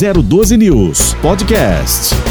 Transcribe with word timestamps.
012 0.00 0.56
News 0.56 1.14
Podcast 1.20 2.29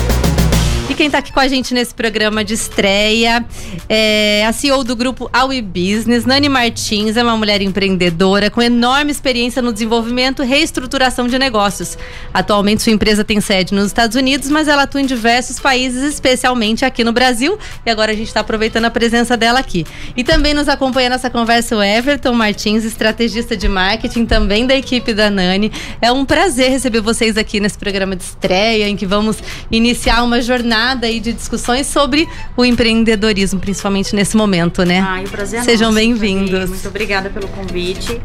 quem 0.99 1.05
está 1.05 1.19
aqui 1.19 1.31
com 1.31 1.39
a 1.39 1.47
gente 1.47 1.73
nesse 1.73 1.95
programa 1.95 2.43
de 2.43 2.53
estreia 2.53 3.45
é 3.87 4.45
a 4.45 4.51
CEO 4.51 4.83
do 4.83 4.97
grupo 4.97 5.29
Aui 5.31 5.61
Business, 5.61 6.25
Nani 6.25 6.49
Martins, 6.49 7.15
é 7.15 7.23
uma 7.23 7.37
mulher 7.37 7.61
empreendedora 7.61 8.49
com 8.49 8.61
enorme 8.61 9.09
experiência 9.09 9.61
no 9.61 9.71
desenvolvimento 9.71 10.43
e 10.43 10.45
reestruturação 10.45 11.25
de 11.25 11.39
negócios. 11.39 11.97
Atualmente 12.33 12.83
sua 12.83 12.91
empresa 12.91 13.23
tem 13.23 13.39
sede 13.39 13.73
nos 13.73 13.85
Estados 13.85 14.17
Unidos, 14.17 14.49
mas 14.49 14.67
ela 14.67 14.83
atua 14.83 14.99
em 14.99 15.05
diversos 15.05 15.57
países, 15.57 16.03
especialmente 16.03 16.83
aqui 16.83 17.01
no 17.01 17.13
Brasil, 17.13 17.57
e 17.85 17.89
agora 17.89 18.11
a 18.11 18.15
gente 18.15 18.27
está 18.27 18.41
aproveitando 18.41 18.83
a 18.83 18.91
presença 18.91 19.37
dela 19.37 19.57
aqui. 19.57 19.85
E 20.17 20.23
também 20.25 20.53
nos 20.53 20.67
acompanha 20.67 21.11
nessa 21.11 21.29
conversa 21.29 21.77
o 21.77 21.81
Everton 21.81 22.33
Martins, 22.33 22.83
estrategista 22.83 23.55
de 23.55 23.69
marketing 23.69 24.25
também 24.25 24.67
da 24.67 24.75
equipe 24.75 25.13
da 25.13 25.29
Nani. 25.29 25.71
É 26.01 26.11
um 26.11 26.25
prazer 26.25 26.69
receber 26.71 26.99
vocês 26.99 27.37
aqui 27.37 27.61
nesse 27.61 27.77
programa 27.77 28.17
de 28.17 28.23
estreia, 28.23 28.89
em 28.89 28.97
que 28.97 29.05
vamos 29.05 29.37
iniciar 29.71 30.23
uma 30.23 30.41
jornada 30.41 30.88
jornada 30.89 31.07
aí 31.07 31.19
de 31.19 31.33
discussões 31.33 31.87
sobre 31.87 32.27
o 32.55 32.65
empreendedorismo, 32.65 33.59
principalmente 33.59 34.15
nesse 34.15 34.35
momento, 34.35 34.83
né? 34.83 34.99
Ah, 34.99 35.21
o 35.25 35.29
prazer 35.29 35.59
é 35.59 35.63
Sejam 35.63 35.93
bem-vindos. 35.93 36.69
Muito 36.69 36.87
obrigada 36.87 37.29
pelo 37.29 37.47
convite. 37.49 38.19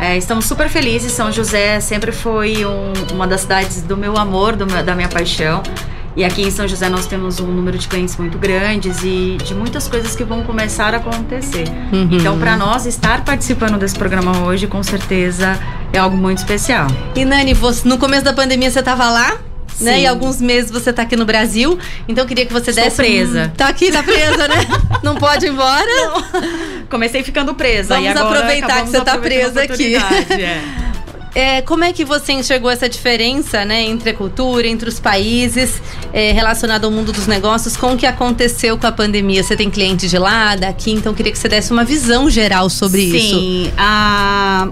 É, 0.00 0.16
estamos 0.16 0.46
super 0.46 0.68
felizes. 0.68 1.12
São 1.12 1.30
José 1.30 1.80
sempre 1.80 2.12
foi 2.12 2.64
um, 2.64 2.92
uma 3.12 3.26
das 3.26 3.42
cidades 3.42 3.82
do 3.82 3.96
meu 3.96 4.16
amor, 4.16 4.56
do 4.56 4.66
da 4.66 4.94
minha 4.94 5.08
paixão. 5.08 5.62
E 6.16 6.24
aqui 6.24 6.42
em 6.42 6.50
São 6.50 6.66
José 6.66 6.88
nós 6.88 7.06
temos 7.06 7.40
um 7.40 7.46
número 7.46 7.76
de 7.76 7.86
clientes 7.86 8.16
muito 8.16 8.38
grandes 8.38 9.02
e 9.02 9.36
de 9.44 9.54
muitas 9.54 9.86
coisas 9.86 10.16
que 10.16 10.24
vão 10.24 10.42
começar 10.42 10.94
a 10.94 10.96
acontecer. 10.96 11.68
Uhum. 11.92 12.08
Então, 12.10 12.38
para 12.38 12.56
nós 12.56 12.86
estar 12.86 13.22
participando 13.22 13.78
desse 13.78 13.94
programa 13.94 14.38
hoje, 14.44 14.66
com 14.66 14.82
certeza 14.82 15.58
é 15.92 15.98
algo 15.98 16.16
muito 16.16 16.38
especial. 16.38 16.86
E 17.14 17.24
Nani, 17.24 17.52
você, 17.52 17.86
no 17.86 17.98
começo 17.98 18.24
da 18.24 18.32
pandemia 18.32 18.70
você 18.70 18.78
estava 18.78 19.10
lá? 19.10 19.36
Né? 19.80 20.00
E 20.00 20.06
alguns 20.06 20.40
meses 20.40 20.70
você 20.70 20.92
tá 20.92 21.02
aqui 21.02 21.16
no 21.16 21.24
Brasil. 21.24 21.78
Então 22.08 22.24
eu 22.24 22.28
queria 22.28 22.46
que 22.46 22.52
você 22.52 22.70
Estou 22.70 22.84
desse. 22.84 22.96
presa. 22.96 23.50
Um... 23.52 23.56
Tá 23.56 23.68
aqui, 23.68 23.90
tá 23.90 24.02
presa, 24.02 24.48
né? 24.48 24.56
Não 25.02 25.16
pode 25.16 25.46
ir 25.46 25.50
embora? 25.50 25.86
Não. 25.86 26.86
Comecei 26.88 27.22
ficando 27.22 27.54
presa. 27.54 27.94
Vamos 27.94 28.16
aproveitar 28.16 28.84
que 28.84 28.90
você 28.90 29.00
tá 29.00 29.18
presa 29.18 29.62
aqui. 29.62 29.94
É. 29.96 30.85
É, 31.36 31.60
como 31.60 31.84
é 31.84 31.92
que 31.92 32.02
você 32.02 32.32
enxergou 32.32 32.70
essa 32.70 32.88
diferença 32.88 33.62
né, 33.62 33.82
entre 33.82 34.08
a 34.08 34.14
cultura, 34.14 34.66
entre 34.66 34.88
os 34.88 34.98
países, 34.98 35.82
é, 36.10 36.32
relacionado 36.32 36.86
ao 36.86 36.90
mundo 36.90 37.12
dos 37.12 37.26
negócios, 37.26 37.76
com 37.76 37.92
o 37.92 37.96
que 37.98 38.06
aconteceu 38.06 38.78
com 38.78 38.86
a 38.86 38.92
pandemia? 38.92 39.42
Você 39.42 39.54
tem 39.54 39.68
cliente 39.68 40.08
de 40.08 40.16
lá, 40.16 40.56
daqui, 40.56 40.92
então 40.92 41.12
queria 41.12 41.30
que 41.30 41.38
você 41.38 41.46
desse 41.46 41.70
uma 41.70 41.84
visão 41.84 42.30
geral 42.30 42.70
sobre 42.70 43.02
Sim, 43.02 43.16
isso. 43.16 43.38
Sim, 43.38 43.72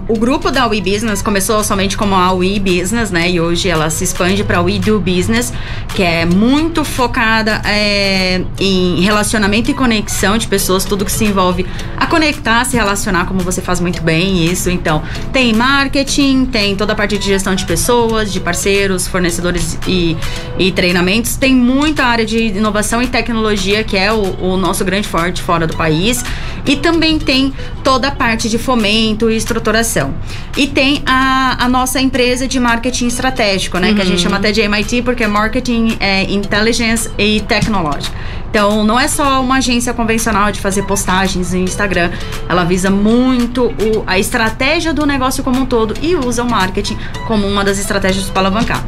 o 0.07 0.17
grupo 0.17 0.49
da 0.49 0.65
We 0.65 0.81
Business 0.81 1.21
começou 1.21 1.63
somente 1.63 1.95
como 1.95 2.15
a 2.15 2.33
We 2.33 2.59
Business, 2.59 3.11
né? 3.11 3.29
E 3.29 3.39
hoje 3.39 3.69
ela 3.69 3.91
se 3.91 4.03
expande 4.03 4.43
para 4.43 4.59
We 4.59 4.79
Do 4.79 4.99
Business, 4.99 5.53
que 5.95 6.01
é 6.01 6.25
muito 6.25 6.83
focada 6.83 7.61
é, 7.63 8.41
em 8.59 9.01
relacionamento 9.01 9.69
e 9.69 9.73
conexão 9.75 10.35
de 10.35 10.47
pessoas, 10.47 10.83
tudo 10.83 11.05
que 11.05 11.11
se 11.11 11.25
envolve 11.25 11.63
a 11.95 12.07
conectar, 12.07 12.65
se 12.65 12.75
relacionar, 12.75 13.27
como 13.27 13.41
você 13.41 13.61
faz 13.61 13.79
muito 13.79 14.01
bem 14.01 14.43
isso. 14.45 14.71
Então, 14.71 15.03
tem 15.31 15.53
marketing, 15.53 16.54
tem 16.55 16.73
toda 16.73 16.93
a 16.93 16.95
parte 16.95 17.17
de 17.17 17.25
gestão 17.25 17.53
de 17.53 17.65
pessoas, 17.65 18.31
de 18.31 18.39
parceiros, 18.39 19.09
fornecedores 19.09 19.77
e, 19.85 20.15
e 20.57 20.71
treinamentos. 20.71 21.35
Tem 21.35 21.53
muita 21.53 22.05
área 22.05 22.25
de 22.25 22.37
inovação 22.37 23.01
e 23.01 23.07
tecnologia, 23.07 23.83
que 23.83 23.97
é 23.97 24.13
o, 24.13 24.21
o 24.39 24.55
nosso 24.55 24.85
grande 24.85 25.05
forte 25.05 25.41
fora 25.41 25.67
do 25.67 25.75
país. 25.75 26.23
E 26.65 26.77
também 26.77 27.19
tem 27.19 27.53
toda 27.83 28.07
a 28.07 28.11
parte 28.11 28.47
de 28.47 28.57
fomento 28.57 29.29
e 29.29 29.35
estruturação. 29.35 30.13
E 30.55 30.65
tem 30.65 31.03
a, 31.05 31.65
a 31.65 31.67
nossa 31.67 31.99
empresa 31.99 32.47
de 32.47 32.57
marketing 32.57 33.07
estratégico, 33.07 33.77
né? 33.77 33.89
Uhum. 33.89 33.95
Que 33.95 34.01
a 34.01 34.05
gente 34.05 34.19
uhum. 34.19 34.23
chama 34.23 34.37
até 34.37 34.53
de 34.53 34.61
MIT, 34.61 35.01
porque 35.01 35.25
é 35.25 35.27
Marketing 35.27 35.97
é, 35.99 36.23
Intelligence 36.23 37.11
e 37.17 37.41
Tecnológica. 37.41 38.15
Então, 38.55 38.85
não 38.85 38.97
é 38.97 39.05
só 39.05 39.41
uma 39.41 39.57
agência 39.57 39.93
convencional 39.93 40.49
de 40.49 40.61
fazer 40.61 40.83
postagens 40.83 41.51
no 41.51 41.59
Instagram. 41.59 42.09
Ela 42.47 42.63
visa 42.63 42.89
muito 42.89 43.65
o, 43.65 44.01
a 44.07 44.17
estratégia 44.17 44.93
do 44.93 45.05
negócio 45.05 45.43
como 45.43 45.59
um 45.59 45.65
todo 45.65 45.93
e 46.01 46.15
usa 46.15 46.41
o 46.41 46.49
marketing 46.49 46.97
como 47.27 47.45
uma 47.45 47.65
das 47.65 47.77
estratégias 47.77 48.29
para 48.29 48.43
alavancar. 48.43 48.81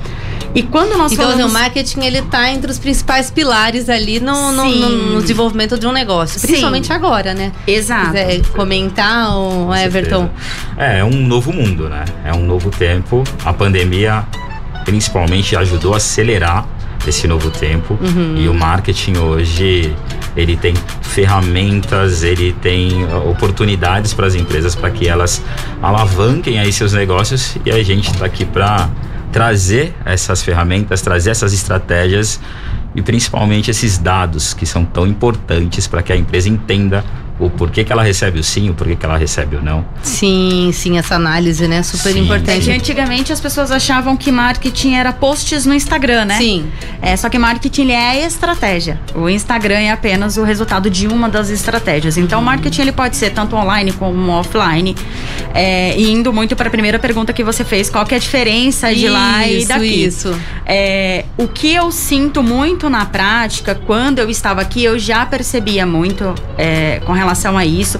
E 0.56 0.64
quando 0.64 0.98
nós 0.98 1.12
então, 1.12 1.32
falamos... 1.32 1.52
o 1.52 1.54
marketing 1.54 2.00
ele 2.00 2.22
tá 2.22 2.50
entre 2.50 2.72
os 2.72 2.80
principais 2.80 3.30
pilares 3.30 3.90
ali 3.90 4.22
no, 4.22 4.54
no, 4.54 4.64
no, 4.74 4.90
no 5.16 5.22
desenvolvimento 5.22 5.78
de 5.78 5.86
um 5.86 5.92
negócio, 5.92 6.40
principalmente 6.40 6.88
Sim. 6.88 6.94
agora, 6.94 7.34
né? 7.34 7.52
Exato. 7.68 8.12
Quiser 8.12 8.42
comentar, 8.56 9.38
o 9.38 9.76
Everton. 9.76 10.30
É, 10.78 11.00
é 11.00 11.04
um 11.04 11.28
novo 11.28 11.52
mundo, 11.52 11.90
né? 11.90 12.06
É 12.24 12.34
um 12.34 12.46
novo 12.46 12.70
tempo. 12.70 13.22
A 13.44 13.52
pandemia 13.52 14.26
principalmente 14.86 15.58
ajudou 15.58 15.94
a 15.94 15.98
acelerar 15.98 16.66
esse 17.06 17.28
novo 17.28 17.50
tempo 17.50 17.98
uhum. 18.02 18.36
e 18.38 18.48
o 18.48 18.54
marketing 18.54 19.18
hoje 19.18 19.94
ele 20.36 20.56
tem 20.56 20.74
ferramentas, 21.02 22.24
ele 22.24 22.54
tem 22.54 23.06
oportunidades 23.28 24.14
para 24.14 24.28
as 24.28 24.36
empresas 24.36 24.76
para 24.76 24.92
que 24.92 25.08
elas 25.08 25.42
alavanquem 25.82 26.60
aí 26.60 26.72
seus 26.72 26.94
negócios 26.94 27.58
e 27.66 27.72
a 27.72 27.84
gente 27.84 28.12
está 28.12 28.26
aqui 28.26 28.46
para 28.46 28.90
trazer 29.32 29.96
essas 30.06 30.42
ferramentas, 30.42 31.02
trazer 31.02 31.32
essas 31.32 31.54
estratégias 31.54 32.40
e 32.96 33.02
principalmente 33.02 33.70
esses 33.70 33.98
dados 33.98 34.54
que 34.54 34.66
são 34.66 34.86
tão 34.86 35.06
importantes 35.06 35.88
para 35.88 36.02
que 36.02 36.12
a 36.14 36.16
empresa 36.16 36.50
entenda 36.50 37.04
o 37.40 37.50
porquê 37.50 37.84
que 37.84 37.92
ela 37.92 38.04
recebe 38.04 38.40
o 38.40 38.44
sim, 38.44 38.70
o 38.70 38.74
porquê 38.74 38.96
que 38.96 39.06
ela 39.06 39.18
recebe 39.18 39.56
o 39.56 39.62
não. 39.62 39.86
Sim, 40.02 40.72
sim, 40.74 40.98
essa 40.98 41.16
análise, 41.16 41.68
né? 41.68 41.84
Super 41.84 42.14
sim. 42.14 42.20
importante. 42.20 42.72
É 42.72 42.76
antigamente 42.76 43.32
as 43.32 43.40
pessoas 43.40 43.72
achavam 43.72 44.18
que 44.18 44.32
marketing 44.32 44.96
era 44.96 45.14
posts 45.14 45.66
no 45.66 45.74
Instagram, 45.74 46.26
né? 46.26 46.38
Sim. 46.38 46.68
É, 47.02 47.16
só 47.16 47.30
que 47.30 47.38
marketing 47.38 47.92
é 47.92 48.26
estratégia. 48.26 49.00
O 49.14 49.30
Instagram 49.30 49.80
é 49.80 49.92
apenas 49.92 50.38
o 50.38 50.44
resultado 50.44 50.90
de 50.90 51.08
uma 51.08 51.30
das 51.30 51.50
estratégias. 51.50 52.18
Então, 52.18 52.40
o 52.40 52.44
marketing 52.44 52.82
ele 52.82 52.92
pode 52.92 53.16
ser 53.16 53.30
tanto 53.32 53.56
online 53.56 53.92
como 53.94 54.32
offline. 54.32 54.96
É, 55.54 56.00
indo 56.00 56.34
muito 56.34 56.56
para 56.56 56.68
a 56.68 56.72
primeira 56.72 56.98
pergunta 56.98 57.34
que 57.34 57.44
você 57.44 57.64
fez, 57.64 57.90
qual 57.90 58.06
que 58.06 58.14
é 58.14 58.18
a 58.18 58.20
diferença 58.20 58.94
de 58.94 59.06
isso, 59.06 59.14
lá 59.14 59.48
e 59.48 59.66
daqui? 59.66 60.06
Isso. 60.06 60.40
É, 60.66 61.26
o 61.38 61.48
que 61.48 61.74
eu 61.74 61.92
sinto 61.92 62.42
muito 62.42 62.90
na 62.90 63.06
prática, 63.06 63.76
quando 63.76 64.20
eu 64.20 64.30
estava 64.30 64.62
aqui, 64.62 64.84
eu 64.84 64.98
já 64.98 65.26
percebia 65.26 65.86
muito 65.86 66.34
é, 66.58 67.00
com 67.06 67.14
relação 67.14 67.27
relação 67.28 67.58
a 67.58 67.66
isso. 67.66 68.00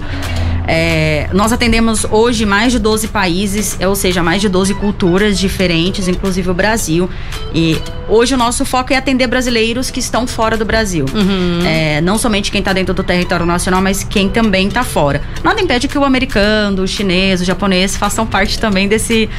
É, 0.70 1.30
nós 1.32 1.54
atendemos 1.54 2.06
hoje 2.12 2.46
mais 2.46 2.74
de 2.74 2.80
12 2.80 3.08
países, 3.08 3.78
ou 3.80 3.96
seja, 3.96 4.22
mais 4.22 4.42
de 4.42 4.50
12 4.50 4.74
culturas 4.74 5.40
diferentes, 5.40 6.10
inclusive 6.10 6.50
o 6.50 6.54
Brasil. 6.54 7.10
E 7.56 7.78
hoje 8.10 8.34
o 8.34 8.38
nosso 8.38 8.66
foco 8.66 8.92
é 8.92 8.98
atender 8.98 9.28
brasileiros 9.28 9.90
que 9.90 10.02
estão 10.02 10.28
fora 10.28 10.58
do 10.58 10.66
Brasil. 10.66 11.06
Uhum. 11.14 11.66
É, 11.66 12.02
não 12.02 12.18
somente 12.18 12.52
quem 12.52 12.60
está 12.60 12.74
dentro 12.74 12.94
do 12.94 13.02
território 13.02 13.46
nacional, 13.46 13.82
mas 13.82 14.04
quem 14.04 14.28
também 14.28 14.68
está 14.68 14.84
fora. 14.84 15.22
Nada 15.42 15.62
impede 15.62 15.88
que 15.88 15.98
o 15.98 16.04
americano, 16.04 16.84
o 16.84 16.88
chinês, 16.88 17.40
o 17.40 17.46
japonês 17.46 17.96
façam 17.96 18.28
parte 18.28 18.60
também 18.60 18.90
desse, 18.90 19.30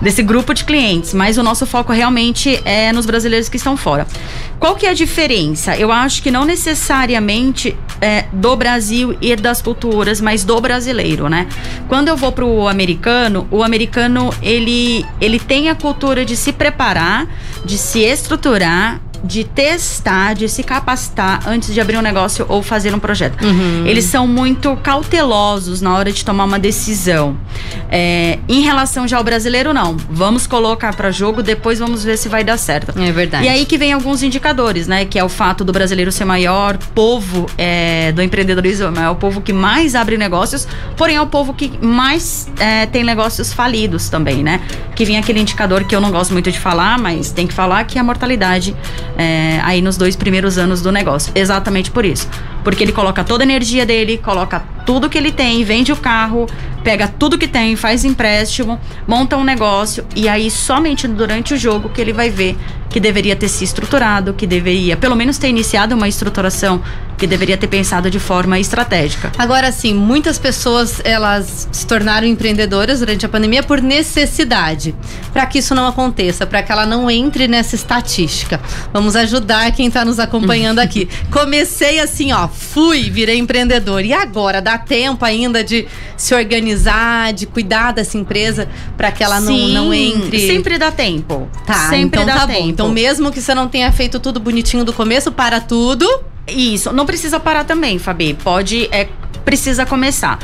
desse 0.00 0.22
grupo 0.22 0.54
de 0.54 0.64
clientes, 0.64 1.12
mas 1.12 1.36
o 1.36 1.42
nosso 1.42 1.66
foco 1.66 1.92
realmente 1.92 2.58
é 2.64 2.92
nos 2.92 3.04
brasileiros 3.04 3.50
que 3.50 3.58
estão 3.58 3.76
fora. 3.76 4.06
Qual 4.58 4.74
que 4.74 4.86
é 4.86 4.90
a 4.90 4.94
diferença? 4.94 5.76
Eu 5.76 5.92
acho 5.92 6.22
que 6.22 6.30
não 6.30 6.44
necessariamente 6.44 7.76
é, 8.00 8.24
do 8.32 8.56
Brasil 8.56 9.16
e 9.20 9.34
das 9.36 9.62
culturas, 9.62 10.20
mas 10.20 10.44
do 10.44 10.60
brasileiro, 10.60 11.28
né? 11.28 11.46
Quando 11.88 12.08
eu 12.08 12.16
vou 12.16 12.32
pro 12.32 12.66
americano, 12.66 13.46
o 13.50 13.62
americano 13.62 14.34
ele, 14.42 15.06
ele 15.20 15.38
tem 15.38 15.68
a 15.68 15.74
cultura 15.74 16.24
de 16.24 16.36
se 16.36 16.52
preparar, 16.52 17.26
de 17.64 17.78
se 17.78 18.00
estruturar 18.00 19.00
de 19.22 19.44
testar, 19.44 20.34
de 20.34 20.48
se 20.48 20.62
capacitar 20.62 21.48
antes 21.48 21.72
de 21.72 21.80
abrir 21.80 21.96
um 21.96 22.02
negócio 22.02 22.46
ou 22.48 22.62
fazer 22.62 22.94
um 22.94 22.98
projeto. 22.98 23.42
Uhum. 23.44 23.86
Eles 23.86 24.04
são 24.04 24.26
muito 24.26 24.76
cautelosos 24.76 25.80
na 25.80 25.94
hora 25.94 26.12
de 26.12 26.24
tomar 26.24 26.44
uma 26.44 26.58
decisão. 26.58 27.36
É, 27.90 28.38
em 28.48 28.60
relação 28.60 29.08
já 29.08 29.16
ao 29.16 29.24
brasileiro, 29.24 29.72
não. 29.72 29.96
Vamos 30.10 30.46
colocar 30.46 30.94
para 30.94 31.10
jogo, 31.10 31.42
depois 31.42 31.78
vamos 31.78 32.04
ver 32.04 32.16
se 32.16 32.28
vai 32.28 32.44
dar 32.44 32.56
certo. 32.56 32.98
É 32.98 33.12
verdade. 33.12 33.44
E 33.44 33.48
aí 33.48 33.64
que 33.64 33.76
vem 33.78 33.92
alguns 33.92 34.22
indicadores, 34.22 34.86
né? 34.86 35.04
Que 35.04 35.18
é 35.18 35.24
o 35.24 35.28
fato 35.28 35.64
do 35.64 35.72
brasileiro 35.72 36.12
ser 36.12 36.24
maior 36.24 36.76
povo 36.94 37.46
é, 37.56 38.12
do 38.12 38.22
empreendedorismo, 38.22 38.98
é 38.98 39.10
o 39.10 39.16
povo 39.16 39.40
que 39.40 39.52
mais 39.52 39.94
abre 39.94 40.16
negócios, 40.16 40.66
porém 40.96 41.16
é 41.16 41.20
o 41.20 41.26
povo 41.26 41.52
que 41.54 41.78
mais 41.84 42.48
é, 42.58 42.86
tem 42.86 43.04
negócios 43.04 43.52
falidos 43.52 44.08
também, 44.08 44.42
né? 44.42 44.60
Que 44.94 45.04
vem 45.04 45.16
aquele 45.16 45.40
indicador 45.40 45.84
que 45.84 45.94
eu 45.94 46.00
não 46.00 46.10
gosto 46.10 46.32
muito 46.32 46.50
de 46.50 46.58
falar, 46.58 46.98
mas 46.98 47.30
tem 47.30 47.46
que 47.46 47.54
falar 47.54 47.84
que 47.84 47.98
é 47.98 48.00
a 48.00 48.04
mortalidade 48.04 48.76
é, 49.18 49.60
aí 49.64 49.82
nos 49.82 49.96
dois 49.96 50.14
primeiros 50.14 50.56
anos 50.56 50.80
do 50.80 50.92
negócio. 50.92 51.32
Exatamente 51.34 51.90
por 51.90 52.04
isso. 52.04 52.28
Porque 52.62 52.84
ele 52.84 52.92
coloca 52.92 53.24
toda 53.24 53.42
a 53.42 53.46
energia 53.46 53.84
dele, 53.84 54.16
coloca 54.18 54.62
tudo 54.88 55.10
que 55.10 55.18
ele 55.18 55.30
tem, 55.30 55.62
vende 55.64 55.92
o 55.92 55.96
carro, 55.96 56.46
pega 56.82 57.06
tudo 57.06 57.36
que 57.36 57.46
tem, 57.46 57.76
faz 57.76 58.06
empréstimo, 58.06 58.80
monta 59.06 59.36
um 59.36 59.44
negócio 59.44 60.06
e 60.16 60.26
aí 60.26 60.50
somente 60.50 61.06
durante 61.06 61.52
o 61.52 61.58
jogo 61.58 61.90
que 61.90 62.00
ele 62.00 62.10
vai 62.10 62.30
ver 62.30 62.56
que 62.88 62.98
deveria 62.98 63.36
ter 63.36 63.48
se 63.48 63.64
estruturado, 63.64 64.32
que 64.32 64.46
deveria 64.46 64.96
pelo 64.96 65.14
menos 65.14 65.36
ter 65.36 65.48
iniciado 65.48 65.94
uma 65.94 66.08
estruturação 66.08 66.82
que 67.18 67.26
deveria 67.26 67.56
ter 67.56 67.66
pensado 67.66 68.08
de 68.08 68.20
forma 68.20 68.60
estratégica. 68.60 69.32
Agora, 69.36 69.72
sim, 69.72 69.92
muitas 69.92 70.38
pessoas 70.38 71.00
elas 71.04 71.68
se 71.72 71.84
tornaram 71.84 72.26
empreendedoras 72.26 73.00
durante 73.00 73.26
a 73.26 73.28
pandemia 73.28 73.62
por 73.62 73.82
necessidade. 73.82 74.94
Para 75.32 75.44
que 75.44 75.58
isso 75.58 75.74
não 75.74 75.88
aconteça, 75.88 76.46
para 76.46 76.62
que 76.62 76.70
ela 76.70 76.86
não 76.86 77.10
entre 77.10 77.48
nessa 77.48 77.74
estatística. 77.74 78.60
Vamos 78.92 79.16
ajudar 79.16 79.72
quem 79.72 79.88
está 79.88 80.04
nos 80.04 80.20
acompanhando 80.20 80.78
aqui. 80.78 81.08
Comecei 81.30 81.98
assim, 81.98 82.32
ó, 82.32 82.46
fui, 82.46 83.10
virei 83.10 83.38
empreendedor. 83.38 84.04
E 84.04 84.12
agora 84.12 84.62
dá 84.62 84.77
tempo 84.78 85.24
ainda 85.24 85.62
de 85.62 85.86
se 86.16 86.34
organizar, 86.34 87.32
de 87.32 87.46
cuidar 87.46 87.92
dessa 87.92 88.16
empresa 88.16 88.68
para 88.96 89.10
que 89.12 89.22
ela 89.22 89.40
Sim, 89.40 89.72
não, 89.72 89.84
não 89.84 89.94
entre. 89.94 90.46
Sempre 90.46 90.78
dá 90.78 90.90
tempo. 90.90 91.48
Tá, 91.66 91.88
sempre 91.88 92.20
então 92.20 92.24
dá 92.24 92.40
tá 92.40 92.46
tempo. 92.46 92.60
bom. 92.60 92.68
Então, 92.68 92.88
mesmo 92.88 93.30
que 93.30 93.40
você 93.40 93.54
não 93.54 93.68
tenha 93.68 93.90
feito 93.92 94.18
tudo 94.18 94.40
bonitinho 94.40 94.84
do 94.84 94.92
começo, 94.92 95.30
para 95.32 95.60
tudo. 95.60 96.06
Isso, 96.46 96.92
não 96.92 97.04
precisa 97.04 97.38
parar 97.38 97.64
também, 97.64 97.98
Fabi. 97.98 98.32
Pode, 98.32 98.88
é, 98.90 99.06
precisa 99.44 99.86
começar. 99.86 100.38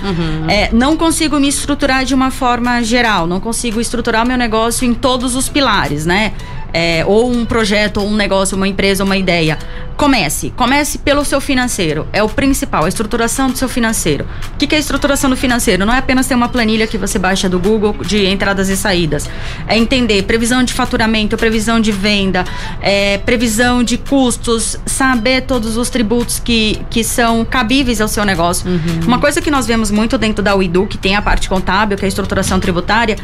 É, 0.49 0.71
não 0.73 0.97
consigo 0.97 1.39
me 1.39 1.49
estruturar 1.49 2.05
de 2.05 2.15
uma 2.15 2.31
forma 2.31 2.83
geral, 2.83 3.27
não 3.27 3.41
consigo 3.41 3.81
estruturar 3.81 4.27
meu 4.27 4.37
negócio 4.37 4.87
em 4.87 4.95
todos 4.95 5.35
os 5.35 5.49
pilares, 5.49 6.07
né? 6.07 6.33
É, 6.75 7.05
ou 7.07 7.31
um 7.31 7.45
projeto, 7.45 7.99
ou 7.99 8.09
um 8.09 8.17
negócio, 8.17 8.57
uma 8.57 8.67
empresa, 8.67 9.05
uma 9.05 9.17
ideia. 9.17 9.57
Comece. 9.97 10.53
Comece 10.57 10.99
pelo 10.99 11.25
seu 11.25 11.41
financeiro. 11.41 12.09
É 12.13 12.21
o 12.21 12.29
principal, 12.29 12.85
a 12.85 12.89
estruturação 12.89 13.49
do 13.49 13.57
seu 13.57 13.69
financeiro. 13.69 14.27
O 14.53 14.57
que, 14.59 14.67
que 14.67 14.75
é 14.75 14.79
a 14.79 14.81
estruturação 14.81 15.31
do 15.31 15.37
financeiro? 15.37 15.87
Não 15.87 15.95
é 15.95 15.99
apenas 15.99 16.27
ter 16.27 16.35
uma 16.35 16.49
planilha 16.49 16.87
que 16.87 16.99
você 16.99 17.17
baixa 17.17 17.49
do 17.49 17.61
Google 17.61 17.95
de 18.05 18.27
entradas 18.27 18.69
e 18.69 18.77
saídas. 18.77 19.31
É 19.69 19.79
entender 19.79 20.25
previsão 20.25 20.65
de 20.65 20.73
faturamento, 20.73 21.37
previsão 21.37 21.79
de 21.79 21.93
venda, 21.93 22.45
é, 22.83 23.19
previsão 23.19 23.85
de 23.85 23.97
custos, 23.97 24.77
saber 24.85 25.43
todos 25.43 25.77
os 25.77 25.89
tributos 25.89 26.41
que, 26.41 26.81
que 26.91 27.05
são 27.05 27.45
cabíveis 27.45 28.01
ao 28.01 28.09
seu 28.09 28.25
negócio. 28.25 28.67
Uma 29.07 29.21
coisa 29.21 29.41
que 29.41 29.51
nós 29.51 29.65
vemos 29.67 29.93
muito 29.93 30.19
dentro 30.19 30.43
da 30.43 30.57
UIDU, 30.57 30.87
que 30.87 30.99
tem 30.99 31.15
a 31.15 31.23
parte 31.23 31.49
contábil, 31.49 31.97
que 31.97 32.05
é 32.05 32.07
a 32.07 32.09
estruturação 32.09 32.59
tributária, 32.59 33.17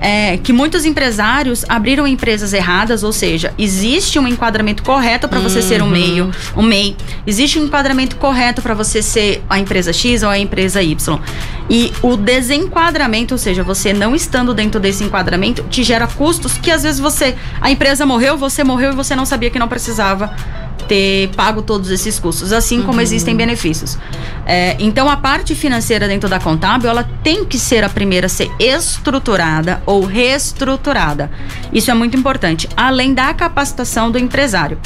é 0.00 0.36
que 0.36 0.52
muitos 0.52 0.84
empresários 0.84 1.64
abriram 1.68 2.06
empresas 2.06 2.52
erradas, 2.52 3.02
ou 3.02 3.12
seja, 3.12 3.52
existe 3.58 4.18
um 4.18 4.26
enquadramento 4.26 4.82
correto 4.82 5.28
para 5.28 5.40
você 5.40 5.60
ser 5.60 5.82
um 5.82 5.88
meio, 5.88 6.30
um 6.56 6.62
MEI. 6.62 6.96
Existe 7.26 7.58
um 7.58 7.64
enquadramento 7.64 8.16
correto 8.16 8.62
para 8.62 8.74
você 8.74 9.02
ser 9.02 9.42
a 9.48 9.58
empresa 9.58 9.92
X 9.92 10.22
ou 10.22 10.28
a 10.28 10.38
empresa 10.38 10.82
Y. 10.82 11.20
E 11.70 11.92
o 12.02 12.16
desenquadramento, 12.16 13.34
ou 13.34 13.38
seja, 13.38 13.62
você 13.62 13.92
não 13.92 14.14
estando 14.14 14.54
dentro 14.54 14.80
desse 14.80 15.04
enquadramento, 15.04 15.64
te 15.64 15.82
gera 15.82 16.06
custos 16.06 16.56
que 16.56 16.70
às 16.70 16.82
vezes 16.82 17.00
você, 17.00 17.34
a 17.60 17.70
empresa 17.70 18.06
morreu, 18.06 18.36
você 18.36 18.64
morreu 18.64 18.92
e 18.92 18.94
você 18.94 19.14
não 19.14 19.26
sabia 19.26 19.50
que 19.50 19.58
não 19.58 19.68
precisava 19.68 20.34
ter 20.88 21.28
pago 21.36 21.60
todos 21.60 21.90
esses 21.90 22.18
custos, 22.18 22.52
assim 22.52 22.82
como 22.82 23.00
existem 23.00 23.36
benefícios. 23.36 23.98
É, 24.46 24.74
então, 24.78 25.08
a 25.08 25.16
parte 25.16 25.54
financeira 25.54 26.08
dentro 26.08 26.28
da 26.28 26.40
contábil, 26.40 26.88
ela 26.88 27.08
tem 27.22 27.44
que 27.44 27.58
ser 27.58 27.84
a 27.84 27.88
primeira 27.88 28.26
a 28.26 28.30
ser 28.30 28.50
estruturada 28.58 29.82
ou 29.88 30.04
reestruturada. 30.04 31.30
Isso 31.72 31.90
é 31.90 31.94
muito 31.94 32.14
importante, 32.14 32.68
além 32.76 33.14
da 33.14 33.32
capacitação 33.32 34.10
do 34.10 34.18
empresário. 34.18 34.78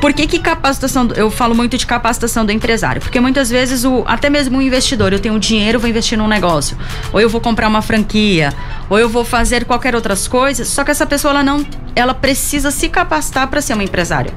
Por 0.00 0.12
que, 0.12 0.28
que 0.28 0.38
capacitação, 0.38 1.08
eu 1.16 1.28
falo 1.28 1.56
muito 1.56 1.76
de 1.76 1.84
capacitação 1.86 2.46
do 2.46 2.52
empresário? 2.52 3.02
Porque 3.02 3.18
muitas 3.18 3.50
vezes, 3.50 3.84
o, 3.84 4.04
até 4.06 4.30
mesmo 4.30 4.58
o 4.58 4.62
investidor, 4.62 5.12
eu 5.12 5.18
tenho 5.18 5.36
dinheiro, 5.40 5.80
vou 5.80 5.90
investir 5.90 6.16
num 6.16 6.28
negócio, 6.28 6.78
ou 7.12 7.20
eu 7.20 7.28
vou 7.28 7.40
comprar 7.40 7.66
uma 7.66 7.82
franquia, 7.82 8.54
ou 8.88 8.96
eu 8.96 9.08
vou 9.08 9.24
fazer 9.24 9.64
qualquer 9.64 9.96
outras 9.96 10.28
coisas, 10.28 10.68
só 10.68 10.84
que 10.84 10.92
essa 10.92 11.04
pessoa, 11.04 11.32
ela 11.32 11.42
não, 11.42 11.66
ela 11.96 12.14
precisa 12.14 12.70
se 12.70 12.88
capacitar 12.88 13.48
para 13.48 13.60
ser 13.60 13.72
uma 13.72 13.82
empresária. 13.82 14.32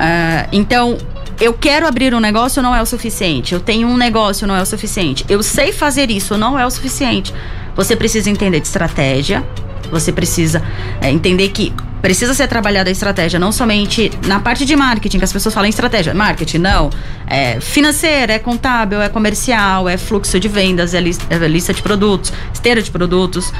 Ah, 0.00 0.48
então, 0.50 0.98
eu 1.40 1.52
quero 1.52 1.86
abrir 1.86 2.12
um 2.12 2.20
negócio 2.20 2.62
não 2.62 2.74
é 2.74 2.82
o 2.82 2.86
suficiente. 2.86 3.54
Eu 3.54 3.60
tenho 3.60 3.86
um 3.86 3.96
negócio 3.96 4.46
não 4.46 4.56
é 4.56 4.62
o 4.62 4.66
suficiente. 4.66 5.24
Eu 5.28 5.42
sei 5.42 5.72
fazer 5.72 6.10
isso 6.10 6.36
não 6.36 6.58
é 6.58 6.66
o 6.66 6.70
suficiente. 6.70 7.32
Você 7.74 7.96
precisa 7.96 8.30
entender 8.30 8.60
de 8.60 8.66
estratégia. 8.66 9.44
Você 9.90 10.10
precisa 10.12 10.62
é, 11.00 11.10
entender 11.10 11.48
que 11.50 11.72
precisa 12.00 12.34
ser 12.34 12.46
trabalhada 12.48 12.90
a 12.90 12.92
estratégia 12.92 13.38
não 13.38 13.50
somente 13.52 14.10
na 14.26 14.38
parte 14.40 14.64
de 14.66 14.76
marketing, 14.76 15.18
que 15.18 15.24
as 15.24 15.32
pessoas 15.32 15.54
falam 15.54 15.68
estratégia. 15.68 16.12
Marketing, 16.12 16.58
não. 16.58 16.90
É 17.26 17.60
financeira, 17.60 18.34
é 18.34 18.38
contábil, 18.38 19.00
é 19.00 19.08
comercial, 19.08 19.88
é 19.88 19.96
fluxo 19.96 20.38
de 20.40 20.48
vendas, 20.48 20.92
é, 20.94 21.00
lis- 21.00 21.18
é 21.30 21.36
lista 21.48 21.72
de 21.72 21.80
produtos, 21.82 22.32
esteira 22.52 22.82
de 22.82 22.90
produtos. 22.90 23.52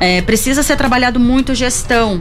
É, 0.00 0.22
precisa 0.22 0.62
ser 0.62 0.76
trabalhado 0.76 1.20
muito 1.20 1.54
gestão. 1.54 2.20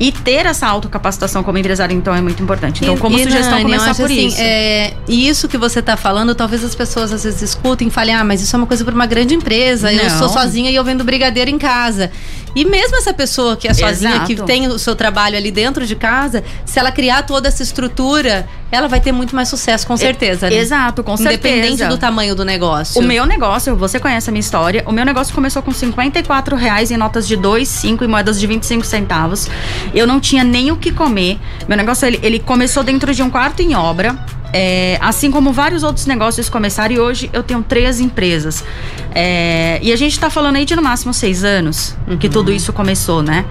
E 0.00 0.10
ter 0.10 0.46
essa 0.46 0.66
autocapacitação 0.66 1.42
como 1.42 1.58
empresário, 1.58 1.94
então, 1.94 2.14
é 2.14 2.22
muito 2.22 2.42
importante. 2.42 2.82
Então, 2.82 2.96
como 2.96 3.18
e, 3.18 3.22
sugestão, 3.22 3.50
Nani, 3.50 3.64
eu 3.64 3.78
começar 3.78 3.94
por 3.94 4.06
assim, 4.06 4.26
isso. 4.28 4.40
É, 4.40 4.94
e 5.06 5.28
isso 5.28 5.46
que 5.46 5.58
você 5.58 5.80
está 5.80 5.94
falando, 5.94 6.34
talvez 6.34 6.64
as 6.64 6.74
pessoas 6.74 7.12
às 7.12 7.22
vezes 7.22 7.42
escutem 7.42 7.88
e 7.88 7.90
falem: 7.90 8.14
ah, 8.14 8.24
mas 8.24 8.40
isso 8.40 8.56
é 8.56 8.58
uma 8.58 8.66
coisa 8.66 8.82
para 8.82 8.94
uma 8.94 9.04
grande 9.04 9.34
empresa. 9.34 9.92
Eu 9.92 10.08
Não. 10.08 10.18
sou 10.18 10.30
sozinha 10.30 10.70
e 10.70 10.74
eu 10.74 10.82
vendo 10.82 11.04
brigadeiro 11.04 11.50
em 11.50 11.58
casa. 11.58 12.10
E 12.54 12.64
mesmo 12.64 12.96
essa 12.96 13.12
pessoa 13.12 13.56
que 13.56 13.68
é 13.68 13.74
sozinha, 13.74 14.20
que 14.20 14.32
Exato. 14.32 14.46
tem 14.46 14.66
o 14.66 14.78
seu 14.78 14.96
trabalho 14.96 15.36
ali 15.36 15.50
dentro 15.50 15.86
de 15.86 15.94
casa, 15.94 16.42
se 16.64 16.78
ela 16.78 16.90
criar 16.90 17.22
toda 17.22 17.48
essa 17.48 17.62
estrutura, 17.62 18.48
ela 18.72 18.88
vai 18.88 19.00
ter 19.00 19.12
muito 19.12 19.34
mais 19.34 19.48
sucesso, 19.48 19.86
com 19.86 19.96
certeza. 19.96 20.48
né? 20.50 20.56
Exato, 20.56 21.02
com 21.02 21.14
Independente 21.14 21.78
certeza. 21.78 21.88
do 21.88 21.98
tamanho 21.98 22.34
do 22.34 22.44
negócio. 22.44 23.00
O 23.00 23.04
meu 23.04 23.26
negócio, 23.26 23.76
você 23.76 23.98
conhece 23.98 24.30
a 24.30 24.32
minha 24.32 24.40
história, 24.40 24.82
o 24.86 24.92
meu 24.92 25.04
negócio 25.04 25.34
começou 25.34 25.62
com 25.62 25.72
54 25.72 26.56
reais 26.56 26.90
em 26.90 26.96
notas 26.96 27.26
de 27.26 27.36
2, 27.36 27.68
5 27.68 28.04
e 28.04 28.08
moedas 28.08 28.38
de 28.38 28.46
25 28.46 28.84
centavos. 28.84 29.48
Eu 29.94 30.06
não 30.06 30.20
tinha 30.20 30.44
nem 30.44 30.70
o 30.70 30.76
que 30.76 30.92
comer. 30.92 31.38
Meu 31.68 31.76
negócio, 31.76 32.06
ele, 32.06 32.20
ele 32.22 32.38
começou 32.38 32.82
dentro 32.82 33.14
de 33.14 33.22
um 33.22 33.30
quarto 33.30 33.60
em 33.60 33.74
obra. 33.74 34.18
É, 34.52 34.98
assim 35.00 35.30
como 35.30 35.52
vários 35.52 35.82
outros 35.82 36.06
negócios 36.06 36.48
começaram, 36.48 36.94
e 36.94 36.98
hoje 36.98 37.30
eu 37.32 37.42
tenho 37.42 37.62
três 37.62 38.00
empresas. 38.00 38.64
É, 39.14 39.78
e 39.82 39.92
a 39.92 39.96
gente 39.96 40.18
tá 40.18 40.30
falando 40.30 40.56
aí 40.56 40.64
de 40.64 40.74
no 40.76 40.82
máximo 40.82 41.12
seis 41.12 41.44
anos 41.44 41.96
que 42.18 42.28
tudo 42.28 42.52
isso 42.52 42.72
começou, 42.72 43.22
né? 43.22 43.44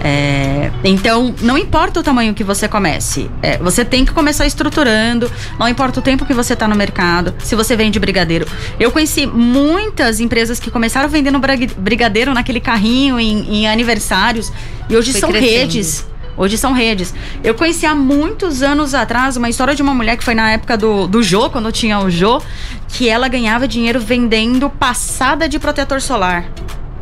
É, 0.00 0.70
então, 0.84 1.34
não 1.40 1.58
importa 1.58 2.00
o 2.00 2.02
tamanho 2.02 2.34
que 2.34 2.44
você 2.44 2.68
comece, 2.68 3.30
é, 3.42 3.58
você 3.58 3.84
tem 3.84 4.04
que 4.04 4.12
começar 4.12 4.46
estruturando, 4.46 5.30
não 5.58 5.68
importa 5.68 6.00
o 6.00 6.02
tempo 6.02 6.24
que 6.24 6.34
você 6.34 6.54
tá 6.54 6.68
no 6.68 6.76
mercado, 6.76 7.34
se 7.40 7.54
você 7.54 7.76
vende 7.76 7.98
brigadeiro. 7.98 8.46
Eu 8.78 8.90
conheci 8.92 9.26
muitas 9.26 10.20
empresas 10.20 10.60
que 10.60 10.70
começaram 10.70 11.08
vendendo 11.08 11.40
brigadeiro 11.76 12.32
naquele 12.32 12.60
carrinho 12.60 13.18
em, 13.18 13.62
em 13.62 13.68
aniversários 13.68 14.52
e 14.88 14.96
hoje 14.96 15.12
Foi 15.12 15.20
são 15.20 15.30
crescendo. 15.30 15.50
redes. 15.50 16.06
Hoje 16.38 16.56
são 16.56 16.72
redes. 16.72 17.12
Eu 17.42 17.54
conheci 17.54 17.84
há 17.84 17.94
muitos 17.94 18.62
anos 18.62 18.94
atrás 18.94 19.36
uma 19.36 19.48
história 19.48 19.74
de 19.74 19.82
uma 19.82 19.92
mulher 19.92 20.16
que 20.16 20.24
foi 20.24 20.34
na 20.34 20.52
época 20.52 20.76
do, 20.76 21.08
do 21.08 21.22
Jô, 21.22 21.50
quando 21.50 21.70
tinha 21.72 21.98
o 21.98 22.08
Jô, 22.08 22.40
que 22.86 23.08
ela 23.08 23.26
ganhava 23.26 23.66
dinheiro 23.66 23.98
vendendo 24.00 24.70
passada 24.70 25.48
de 25.48 25.58
protetor 25.58 26.00
solar. 26.00 26.44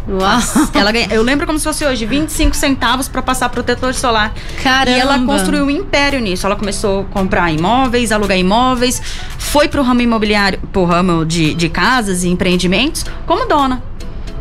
Uau. 0.09 0.41
Ela 0.73 0.93
ganha, 0.93 1.09
eu 1.11 1.21
lembro 1.21 1.47
como 1.47 1.59
se 1.59 1.65
fosse 1.65 1.85
hoje, 1.85 2.07
25 2.07 2.55
centavos 2.55 3.09
para 3.09 3.21
passar 3.23 3.49
protetor 3.49 3.93
solar. 3.93 4.33
Caramba. 4.63 4.97
E 4.97 5.01
ela 5.01 5.19
construiu 5.19 5.65
um 5.65 5.71
império 5.71 6.21
nisso. 6.21 6.47
Ela 6.47 6.55
começou 6.55 7.01
a 7.01 7.05
comprar 7.07 7.51
imóveis, 7.51 8.13
alugar 8.13 8.39
imóveis, 8.39 9.03
foi 9.37 9.67
pro 9.67 9.83
ramo 9.83 10.01
imobiliário, 10.01 10.61
pro 10.73 10.85
ramo 10.85 11.27
de, 11.27 11.55
de 11.55 11.69
casas 11.69 12.23
e 12.23 12.29
empreendimentos 12.29 13.05
como 13.27 13.49
dona. 13.49 13.83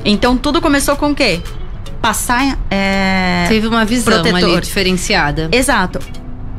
Então 0.03 0.38
tudo 0.38 0.62
começou 0.62 0.96
com 0.96 1.10
o 1.10 1.15
quê? 1.15 1.41
Passar. 2.05 2.59
É... 2.69 3.45
Teve 3.50 3.65
uma 3.65 3.83
visão 3.83 4.13
ali 4.13 4.29
Protetor. 4.29 4.62
diferenciada. 4.62 5.50
Exato. 5.51 6.00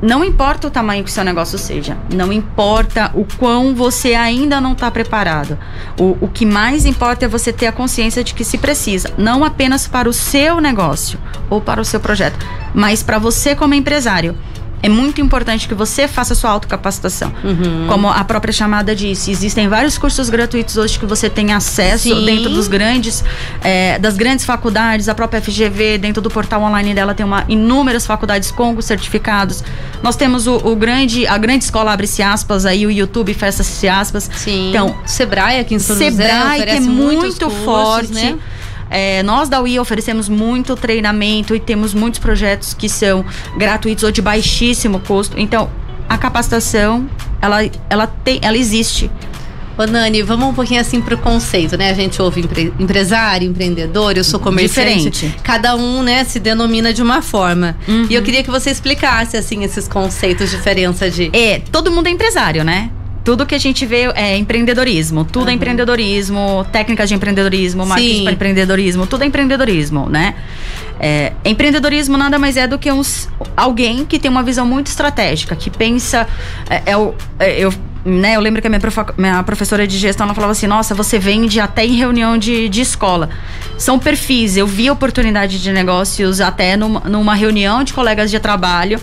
Não 0.02 0.24
importa 0.24 0.66
o 0.66 0.70
tamanho 0.70 1.04
que 1.04 1.08
o 1.08 1.12
seu 1.12 1.22
negócio 1.22 1.56
seja, 1.56 1.96
não 2.12 2.30
importa 2.32 3.10
o 3.14 3.24
quão 3.38 3.74
você 3.74 4.14
ainda 4.14 4.60
não 4.60 4.72
está 4.72 4.90
preparado. 4.90 5.56
O, 5.98 6.18
o 6.20 6.28
que 6.28 6.44
mais 6.44 6.84
importa 6.84 7.24
é 7.24 7.28
você 7.28 7.52
ter 7.52 7.66
a 7.66 7.72
consciência 7.72 8.22
de 8.22 8.34
que 8.34 8.44
se 8.44 8.58
precisa, 8.58 9.10
não 9.16 9.42
apenas 9.42 9.86
para 9.86 10.08
o 10.08 10.12
seu 10.12 10.60
negócio 10.60 11.18
ou 11.48 11.60
para 11.60 11.80
o 11.80 11.84
seu 11.84 12.00
projeto, 12.00 12.44
mas 12.74 13.02
para 13.02 13.18
você 13.18 13.54
como 13.54 13.72
empresário. 13.72 14.36
É 14.82 14.88
muito 14.88 15.20
importante 15.20 15.66
que 15.66 15.74
você 15.74 16.06
faça 16.06 16.34
sua 16.34 16.50
autocapacitação. 16.50 17.32
Como 17.88 18.08
a 18.08 18.22
própria 18.24 18.52
chamada 18.52 18.94
disse, 18.94 19.30
existem 19.30 19.68
vários 19.68 19.98
cursos 19.98 20.28
gratuitos 20.28 20.76
hoje 20.76 20.98
que 20.98 21.06
você 21.06 21.28
tem 21.28 21.52
acesso 21.52 22.14
Sim. 22.14 22.24
dentro 22.24 22.50
dos 22.50 22.68
grandes, 22.68 23.24
eh, 23.64 23.98
das 23.98 24.16
grandes 24.16 24.44
faculdades, 24.44 25.08
a 25.08 25.14
própria 25.14 25.40
FGV, 25.40 25.98
dentro 25.98 26.22
do 26.22 26.30
portal 26.30 26.62
online 26.62 26.94
dela 26.94 27.14
tem 27.14 27.24
uma, 27.24 27.44
inúmeras 27.48 28.06
faculdades 28.06 28.50
com 28.50 28.74
os 28.76 28.84
certificados. 28.84 29.64
Nós 30.02 30.14
temos 30.14 30.46
o, 30.46 30.56
o 30.56 30.76
grande, 30.76 31.26
a 31.26 31.38
grande 31.38 31.64
escola 31.64 31.92
abre-se 31.92 32.22
aspas 32.22 32.66
aí, 32.66 32.86
o 32.86 32.90
YouTube 32.90 33.32
fecha-se 33.34 33.88
aspas. 33.88 34.30
Sim. 34.36 34.70
Então, 34.70 34.96
Sebrae 35.06 35.58
aqui 35.58 35.74
em 35.74 35.78
São 35.78 35.96
José 35.96 36.10
Sebrae, 36.10 36.62
que 36.62 36.70
é 36.70 36.80
muito 36.80 37.46
cursos, 37.46 37.64
forte. 37.64 38.12
né? 38.12 38.38
É, 38.90 39.22
nós 39.22 39.48
da 39.48 39.60
UI 39.60 39.78
oferecemos 39.78 40.28
muito 40.28 40.76
treinamento 40.76 41.54
e 41.54 41.60
temos 41.60 41.92
muitos 41.92 42.20
projetos 42.20 42.74
que 42.74 42.88
são 42.88 43.24
gratuitos 43.56 44.04
ou 44.04 44.10
de 44.10 44.22
baixíssimo 44.22 45.00
custo. 45.00 45.38
Então, 45.38 45.70
a 46.08 46.16
capacitação, 46.16 47.08
ela, 47.40 47.58
ela, 47.90 48.06
tem, 48.06 48.38
ela 48.42 48.56
existe. 48.56 49.10
Ô 49.78 49.84
Nani, 49.84 50.22
vamos 50.22 50.48
um 50.48 50.54
pouquinho 50.54 50.80
assim 50.80 51.02
pro 51.02 51.18
conceito, 51.18 51.76
né? 51.76 51.90
A 51.90 51.94
gente 51.94 52.20
ouve 52.22 52.40
empre 52.40 52.72
empresário, 52.78 53.46
empreendedor, 53.46 54.16
eu 54.16 54.24
sou 54.24 54.40
comerciante. 54.40 55.10
Diferente. 55.10 55.40
Cada 55.42 55.76
um, 55.76 56.02
né, 56.02 56.24
se 56.24 56.40
denomina 56.40 56.94
de 56.94 57.02
uma 57.02 57.20
forma. 57.20 57.76
Uhum. 57.86 58.06
E 58.08 58.14
eu 58.14 58.22
queria 58.22 58.42
que 58.42 58.50
você 58.50 58.70
explicasse, 58.70 59.36
assim, 59.36 59.64
esses 59.64 59.86
conceitos, 59.86 60.50
diferença 60.50 61.10
de... 61.10 61.30
É, 61.30 61.58
todo 61.58 61.90
mundo 61.90 62.06
é 62.06 62.10
empresário, 62.10 62.64
né? 62.64 62.90
Tudo 63.26 63.44
que 63.44 63.56
a 63.56 63.58
gente 63.58 63.84
vê 63.84 64.02
é 64.14 64.36
empreendedorismo. 64.38 65.24
Tudo 65.24 65.46
é 65.46 65.50
Uhum. 65.50 65.56
empreendedorismo, 65.56 66.64
técnicas 66.70 67.08
de 67.08 67.16
empreendedorismo, 67.16 67.84
marketing 67.84 68.22
para 68.22 68.32
empreendedorismo, 68.32 69.04
tudo 69.04 69.24
é 69.24 69.26
empreendedorismo, 69.26 70.08
né? 70.08 70.36
É, 71.00 71.32
empreendedorismo 71.44 72.16
nada 72.16 72.38
mais 72.38 72.56
é 72.56 72.68
do 72.68 72.78
que 72.78 72.90
uns, 72.90 73.28
alguém 73.56 74.04
que 74.06 74.20
tem 74.20 74.30
uma 74.30 74.44
visão 74.44 74.64
muito 74.64 74.86
estratégica, 74.86 75.56
que 75.56 75.68
pensa. 75.70 76.26
É, 76.70 76.76
é 76.92 76.94
é, 77.40 77.58
eu, 77.58 77.74
né, 78.04 78.36
eu 78.36 78.40
lembro 78.40 78.60
que 78.62 78.68
a 78.68 78.70
minha, 78.70 78.78
profa- 78.80 79.12
minha 79.18 79.42
professora 79.42 79.88
de 79.88 79.98
gestão 79.98 80.24
ela 80.24 80.32
falava 80.34 80.52
assim: 80.52 80.68
nossa, 80.68 80.94
você 80.94 81.18
vende 81.18 81.58
até 81.58 81.84
em 81.84 81.96
reunião 81.96 82.38
de, 82.38 82.68
de 82.68 82.80
escola. 82.80 83.28
São 83.76 83.98
perfis. 83.98 84.56
Eu 84.56 84.68
vi 84.68 84.88
oportunidade 84.88 85.60
de 85.60 85.72
negócios 85.72 86.40
até 86.40 86.76
numa, 86.76 87.00
numa 87.00 87.34
reunião 87.34 87.82
de 87.82 87.92
colegas 87.92 88.30
de 88.30 88.38
trabalho 88.38 89.00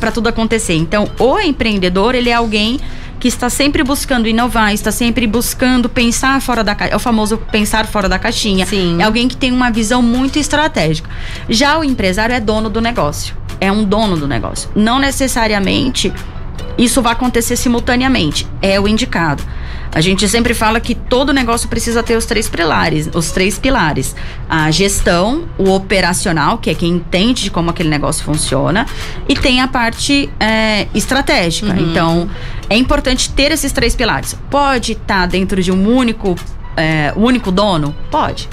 para 0.00 0.10
tudo 0.10 0.28
acontecer. 0.28 0.74
Então, 0.74 1.08
o 1.18 1.38
empreendedor, 1.40 2.14
ele 2.14 2.28
é 2.30 2.34
alguém 2.34 2.78
que 3.22 3.28
está 3.28 3.48
sempre 3.48 3.84
buscando 3.84 4.26
inovar, 4.26 4.74
está 4.74 4.90
sempre 4.90 5.28
buscando 5.28 5.88
pensar 5.88 6.42
fora 6.42 6.64
da 6.64 6.74
caixa. 6.74 6.92
É 6.92 6.96
o 6.96 6.98
famoso 6.98 7.38
pensar 7.38 7.86
fora 7.86 8.08
da 8.08 8.18
caixinha. 8.18 8.66
Sim. 8.66 9.00
É 9.00 9.04
alguém 9.04 9.28
que 9.28 9.36
tem 9.36 9.52
uma 9.52 9.70
visão 9.70 10.02
muito 10.02 10.40
estratégica. 10.40 11.08
Já 11.48 11.78
o 11.78 11.84
empresário 11.84 12.34
é 12.34 12.40
dono 12.40 12.68
do 12.68 12.80
negócio. 12.80 13.36
É 13.60 13.70
um 13.70 13.84
dono 13.84 14.16
do 14.16 14.26
negócio. 14.26 14.68
Não 14.74 14.98
necessariamente 14.98 16.12
isso 16.76 17.00
vai 17.00 17.12
acontecer 17.12 17.54
simultaneamente. 17.54 18.44
É 18.60 18.80
o 18.80 18.88
indicado. 18.88 19.44
A 19.94 20.00
gente 20.00 20.26
sempre 20.26 20.54
fala 20.54 20.80
que 20.80 20.94
todo 20.94 21.32
negócio 21.34 21.68
precisa 21.68 22.02
ter 22.02 22.16
os 22.16 22.24
três 22.24 22.48
pilares, 22.48 23.10
os 23.12 23.30
três 23.30 23.58
pilares. 23.58 24.16
A 24.48 24.70
gestão, 24.70 25.46
o 25.58 25.70
operacional, 25.70 26.56
que 26.56 26.70
é 26.70 26.74
quem 26.74 26.92
entende 26.92 27.44
de 27.44 27.50
como 27.50 27.70
aquele 27.70 27.90
negócio 27.90 28.24
funciona, 28.24 28.86
e 29.28 29.34
tem 29.34 29.60
a 29.60 29.68
parte 29.68 30.30
é, 30.40 30.86
estratégica. 30.94 31.72
Uhum. 31.72 31.90
Então, 31.90 32.30
é 32.70 32.76
importante 32.76 33.30
ter 33.30 33.52
esses 33.52 33.70
três 33.70 33.94
pilares. 33.94 34.34
Pode 34.50 34.92
estar 34.92 35.26
dentro 35.26 35.62
de 35.62 35.70
um 35.70 35.86
único, 35.94 36.36
é, 36.74 37.12
único 37.14 37.52
dono? 37.52 37.94
Pode. 38.10 38.48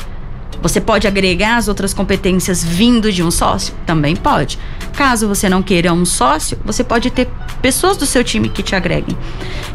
Você 0.62 0.82
pode 0.82 1.08
agregar 1.08 1.58
as 1.58 1.68
outras 1.68 1.94
competências 1.94 2.64
vindo 2.64 3.12
de 3.12 3.24
um 3.24 3.32
sócio? 3.32 3.74
Também 3.86 4.16
pode. 4.16 4.60
Caso 4.94 5.28
você 5.28 5.48
não 5.48 5.64
queira 5.64 5.94
um 5.94 6.04
sócio, 6.06 6.58
você 6.66 6.84
pode 6.84 7.10
ter 7.10 7.30
pessoas 7.62 7.96
do 7.98 8.06
seu 8.06 8.24
time 8.24 8.50
que 8.50 8.62
te 8.62 8.76
agreguem. 8.76 9.18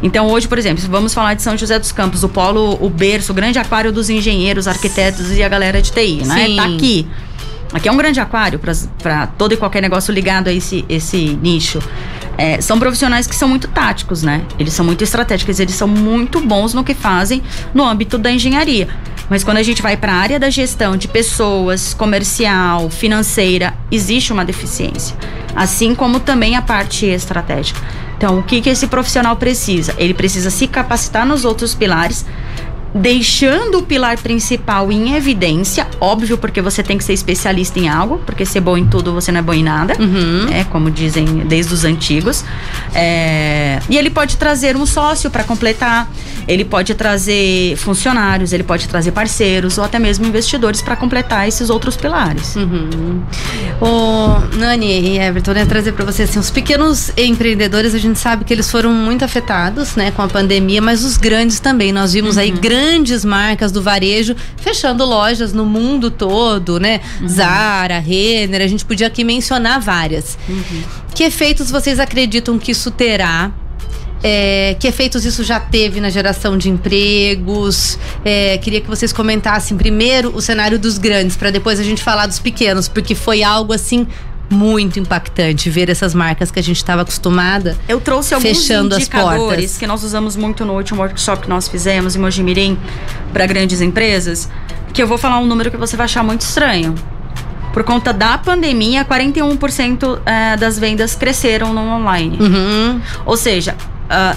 Então, 0.03 0.27
hoje, 0.27 0.47
por 0.47 0.57
exemplo, 0.57 0.83
vamos 0.89 1.13
falar 1.13 1.33
de 1.33 1.41
São 1.41 1.57
José 1.57 1.79
dos 1.79 1.91
Campos, 1.91 2.23
o 2.23 2.29
polo, 2.29 2.77
o 2.79 2.89
berço, 2.89 3.31
o 3.31 3.35
grande 3.35 3.57
aquário 3.57 3.91
dos 3.91 4.09
engenheiros, 4.09 4.67
arquitetos 4.67 5.31
e 5.31 5.41
a 5.41 5.49
galera 5.49 5.81
de 5.81 5.91
TI, 5.91 6.23
né? 6.25 6.45
Sim. 6.45 6.55
Tá 6.55 6.65
aqui. 6.65 7.07
Aqui 7.73 7.89
é 7.89 7.91
um 7.91 7.97
grande 7.97 8.19
aquário 8.19 8.59
para 9.01 9.27
todo 9.27 9.53
e 9.53 9.57
qualquer 9.57 9.81
negócio 9.81 10.13
ligado 10.13 10.47
a 10.47 10.53
esse, 10.53 10.85
esse 10.87 11.37
nicho. 11.41 11.79
É, 12.37 12.59
são 12.61 12.77
profissionais 12.77 13.27
que 13.27 13.35
são 13.35 13.47
muito 13.47 13.67
táticos, 13.67 14.21
né? 14.21 14.43
Eles 14.59 14.73
são 14.73 14.85
muito 14.85 15.03
estratégicos, 15.03 15.59
eles 15.59 15.73
são 15.73 15.87
muito 15.87 16.39
bons 16.41 16.73
no 16.73 16.83
que 16.83 16.93
fazem 16.93 17.41
no 17.73 17.83
âmbito 17.83 18.17
da 18.17 18.31
engenharia. 18.31 18.87
Mas 19.29 19.43
quando 19.43 19.57
a 19.57 19.63
gente 19.63 19.81
vai 19.81 19.97
para 19.97 20.13
a 20.13 20.15
área 20.15 20.39
da 20.39 20.49
gestão 20.49 20.95
de 20.95 21.07
pessoas, 21.07 21.93
comercial, 21.93 22.89
financeira, 22.89 23.73
existe 23.91 24.31
uma 24.31 24.45
deficiência. 24.45 25.15
Assim 25.55 25.95
como 25.95 26.19
também 26.19 26.55
a 26.55 26.61
parte 26.61 27.05
estratégica. 27.05 27.79
Então, 28.17 28.39
o 28.39 28.43
que, 28.43 28.61
que 28.61 28.69
esse 28.69 28.87
profissional 28.87 29.35
precisa? 29.35 29.93
Ele 29.97 30.13
precisa 30.13 30.49
se 30.49 30.67
capacitar 30.67 31.25
nos 31.25 31.43
outros 31.43 31.73
pilares, 31.73 32.25
deixando 32.97 33.79
o 33.79 33.83
pilar 33.83 34.17
principal 34.17 34.89
em 34.89 35.15
evidência, 35.15 35.85
óbvio, 35.99 36.37
porque 36.37 36.61
você 36.61 36.81
tem 36.81 36.97
que 36.97 37.03
ser 37.03 37.11
especialista 37.11 37.77
em 37.77 37.89
algo, 37.89 38.19
porque 38.25 38.45
ser 38.45 38.61
bom 38.61 38.77
em 38.77 38.85
tudo 38.87 39.11
você 39.13 39.33
não 39.33 39.39
é 39.39 39.43
bom 39.43 39.53
em 39.53 39.63
nada, 39.63 39.95
Uhum. 39.99 40.47
é 40.49 40.63
como 40.63 40.89
dizem 40.89 41.25
desde 41.45 41.73
os 41.73 41.83
antigos. 41.83 42.45
É, 42.93 43.79
e 43.89 43.97
ele 43.97 44.09
pode 44.09 44.37
trazer 44.37 44.77
um 44.77 44.85
sócio 44.85 45.29
para 45.29 45.43
completar, 45.43 46.09
ele 46.47 46.63
pode 46.63 46.95
trazer 46.95 47.75
funcionários, 47.75 48.53
ele 48.53 48.63
pode 48.63 48.87
trazer 48.87 49.11
parceiros 49.11 49.77
ou 49.77 49.83
até 49.83 49.99
mesmo 49.99 50.25
investidores 50.25 50.81
para 50.81 50.95
completar 50.95 51.49
esses 51.49 51.69
outros 51.69 51.97
pilares. 51.97 52.55
Uhum. 52.55 53.21
O 53.81 54.55
Nani 54.57 55.15
e 55.15 55.19
Everton, 55.19 55.51
né, 55.51 55.65
trazer 55.65 55.91
para 55.91 56.05
você 56.05 56.23
assim, 56.23 56.39
os 56.39 56.49
pequenos 56.49 57.11
empreendedores, 57.17 57.93
a 57.93 57.97
gente 57.99 58.17
sabe 58.19 58.45
que 58.45 58.53
eles 58.53 58.71
foram 58.71 58.93
muito 58.93 59.25
afetados, 59.25 59.95
né, 59.97 60.11
com 60.11 60.21
a 60.21 60.29
pandemia, 60.29 60.81
mas 60.81 61.03
os 61.03 61.17
grandes 61.17 61.59
também. 61.59 61.91
Nós 61.91 62.13
vimos 62.13 62.37
aí 62.37 62.51
grandes 62.51 62.84
marcas 63.25 63.71
do 63.71 63.81
varejo 63.81 64.35
fechando 64.57 65.05
lojas 65.05 65.53
no 65.53 65.65
mundo 65.65 66.11
todo, 66.11 66.79
né? 66.79 67.01
Zara, 67.27 67.99
Renner, 67.99 68.61
a 68.61 68.67
gente 68.67 68.85
podia 68.85 69.07
aqui 69.07 69.23
mencionar 69.23 69.79
várias. 69.79 70.37
Que 71.13 71.23
efeitos 71.23 71.71
vocês 71.71 71.99
acreditam 71.99 72.59
que 72.59 72.71
isso 72.71 72.91
terá? 72.91 73.51
É, 74.23 74.75
que 74.79 74.87
efeitos 74.87 75.23
isso 75.23 75.43
já 75.43 75.59
teve 75.59 75.99
na 76.01 76.09
geração 76.09 76.57
de 76.57 76.69
empregos? 76.69 77.99
É, 78.23 78.57
queria 78.57 78.81
que 78.81 78.87
vocês 78.87 79.13
comentassem 79.13 79.77
primeiro 79.77 80.35
o 80.35 80.41
cenário 80.41 80.79
dos 80.79 80.97
grandes, 80.97 81.35
para 81.37 81.51
depois 81.51 81.79
a 81.79 81.83
gente 81.83 82.01
falar 82.01 82.25
dos 82.25 82.39
pequenos, 82.39 82.87
porque 82.87 83.13
foi 83.13 83.43
algo 83.43 83.71
assim 83.71 84.07
muito 84.49 84.99
impactante 84.99 85.69
ver 85.69 85.89
essas 85.89 86.13
marcas 86.13 86.51
que 86.51 86.59
a 86.59 86.63
gente 86.63 86.77
estava 86.77 87.01
acostumada. 87.01 87.77
Eu 87.87 87.99
trouxe 87.99 88.33
alguns 88.33 88.57
Fechando 88.59 88.95
as 88.95 89.01
indicadores 89.01 89.77
que 89.77 89.87
nós 89.87 90.03
usamos 90.03 90.35
muito 90.35 90.65
no 90.65 90.73
último 90.73 91.01
workshop 91.01 91.43
que 91.43 91.49
nós 91.49 91.67
fizemos 91.67 92.15
em 92.15 92.19
Mojimirim 92.19 92.77
para 93.33 93.45
grandes 93.45 93.81
empresas, 93.81 94.49
que 94.93 95.01
eu 95.01 95.07
vou 95.07 95.17
falar 95.17 95.39
um 95.39 95.45
número 95.45 95.71
que 95.71 95.77
você 95.77 95.95
vai 95.95 96.05
achar 96.05 96.23
muito 96.23 96.41
estranho. 96.41 96.95
Por 97.73 97.83
conta 97.83 98.13
da 98.13 98.37
pandemia, 98.37 99.03
41% 99.03 100.21
eh, 100.25 100.55
das 100.55 100.79
vendas 100.79 101.13
cresceram 101.13 101.73
no 101.73 101.81
online. 101.81 102.37
Uhum. 102.39 103.01
Ou 103.25 103.35
seja, 103.35 103.75
ah, 104.09 104.35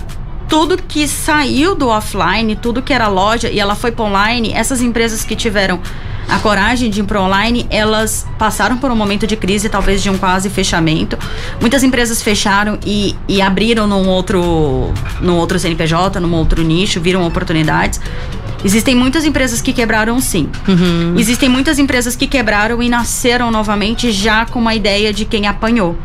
tudo 0.48 0.78
que 0.78 1.06
saiu 1.06 1.74
do 1.74 1.88
offline, 1.88 2.56
tudo 2.56 2.82
que 2.82 2.92
era 2.92 3.06
loja 3.08 3.50
e 3.50 3.60
ela 3.60 3.74
foi 3.74 3.92
para 3.92 4.04
online, 4.04 4.52
essas 4.52 4.80
empresas 4.80 5.24
que 5.24 5.36
tiveram 5.36 5.80
a 6.28 6.38
coragem 6.38 6.90
de 6.90 7.00
ir 7.00 7.04
para 7.04 7.20
online, 7.22 7.66
elas 7.70 8.26
passaram 8.38 8.76
por 8.76 8.90
um 8.90 8.96
momento 8.96 9.26
de 9.26 9.34
crise, 9.34 9.68
talvez 9.68 10.02
de 10.02 10.10
um 10.10 10.18
quase 10.18 10.50
fechamento. 10.50 11.18
Muitas 11.60 11.82
empresas 11.82 12.22
fecharam 12.22 12.78
e, 12.84 13.16
e 13.26 13.40
abriram 13.40 13.86
num 13.86 14.08
outro, 14.08 14.92
num 15.20 15.36
outro 15.36 15.58
CNPJ, 15.58 16.20
num 16.20 16.34
outro 16.34 16.62
nicho, 16.62 17.00
viram 17.00 17.26
oportunidades. 17.26 18.00
Existem 18.64 18.94
muitas 18.94 19.24
empresas 19.24 19.62
que 19.62 19.72
quebraram 19.72 20.20
sim. 20.20 20.50
Uhum. 20.66 21.14
Existem 21.16 21.48
muitas 21.48 21.78
empresas 21.78 22.16
que 22.16 22.26
quebraram 22.26 22.82
e 22.82 22.88
nasceram 22.88 23.50
novamente 23.50 24.10
já 24.10 24.44
com 24.44 24.58
uma 24.58 24.74
ideia 24.74 25.12
de 25.12 25.24
quem 25.24 25.46
apanhou. 25.46 25.96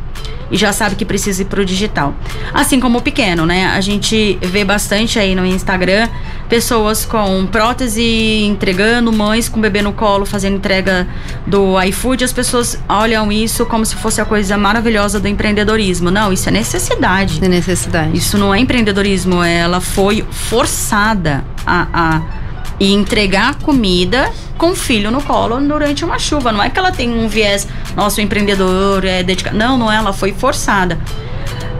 E 0.52 0.58
já 0.58 0.72
sabe 0.72 0.96
que 0.96 1.06
precisa 1.06 1.42
ir 1.42 1.46
pro 1.46 1.66
digital. 1.66 2.14
Assim 2.54 2.80
como 2.80 3.00
o 3.00 3.02
pequeno, 3.02 3.46
né? 3.46 3.68
A 3.68 3.82
gente 3.82 4.38
vê 4.42 4.64
bastante 4.64 5.18
aí 5.20 5.36
no 5.36 5.46
Instagram 5.46 6.08
pessoas 6.50 7.06
com 7.06 7.48
prótese 7.48 8.44
entregando, 8.46 9.12
mães 9.12 9.50
com 9.50 9.60
bebê 9.60 9.82
no 9.82 9.94
colo 9.94 10.26
fazendo 10.26 10.58
entrega 10.58 11.08
do 11.48 11.82
iFood. 11.84 12.24
As 12.24 12.34
pessoas 12.34 12.80
olham 12.88 13.32
isso 13.32 13.66
como 13.66 13.86
se 13.86 13.96
fosse 13.96 14.22
a 14.22 14.26
coisa 14.26 14.58
maravilhosa 14.58 15.20
do 15.20 15.28
empreendedorismo. 15.28 16.12
Não, 16.12 16.32
isso 16.32 16.50
é 16.50 16.52
necessidade. 16.52 17.40
De 17.40 17.48
necessidade. 17.48 18.18
Isso 18.18 18.38
não 18.38 18.54
é 18.54 18.60
empreendedorismo, 18.60 19.42
ela 19.44 19.82
foi 19.82 20.24
forçada 20.30 21.44
a, 21.66 21.88
a 21.94 22.43
e 22.84 22.92
entregar 22.92 23.56
comida 23.60 24.30
com 24.58 24.72
o 24.72 24.76
filho 24.76 25.10
no 25.10 25.24
colo 25.24 25.58
durante 25.62 26.04
uma 26.04 26.20
chuva. 26.20 26.52
Não 26.52 26.62
é 26.62 26.70
que 26.70 26.78
ela 26.78 26.92
tem 26.92 27.10
um 27.10 27.30
viés, 27.30 27.66
nosso 27.96 28.20
empreendedor 28.20 29.06
é 29.06 29.24
dedicado. 29.24 29.56
Não, 29.56 29.78
não 29.78 29.90
é, 29.90 29.96
ela 29.96 30.12
foi 30.12 30.34
forçada. 30.34 31.00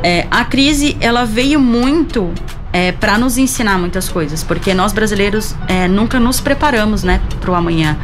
É, 0.02 0.26
a 0.32 0.46
crise, 0.46 0.96
ela 1.02 1.26
veio 1.26 1.60
muito 1.60 2.32
é, 2.72 2.94
para 2.94 3.18
nos 3.18 3.38
ensinar 3.38 3.78
muitas 3.78 4.08
coisas, 4.08 4.44
porque 4.44 4.74
nós 4.74 4.94
brasileiros 4.94 5.54
é, 5.68 5.90
nunca 5.90 6.22
nos 6.22 6.40
preparamos, 6.40 7.04
né, 7.04 7.20
para 7.42 7.52
o 7.52 7.54
amanhã. 7.54 7.98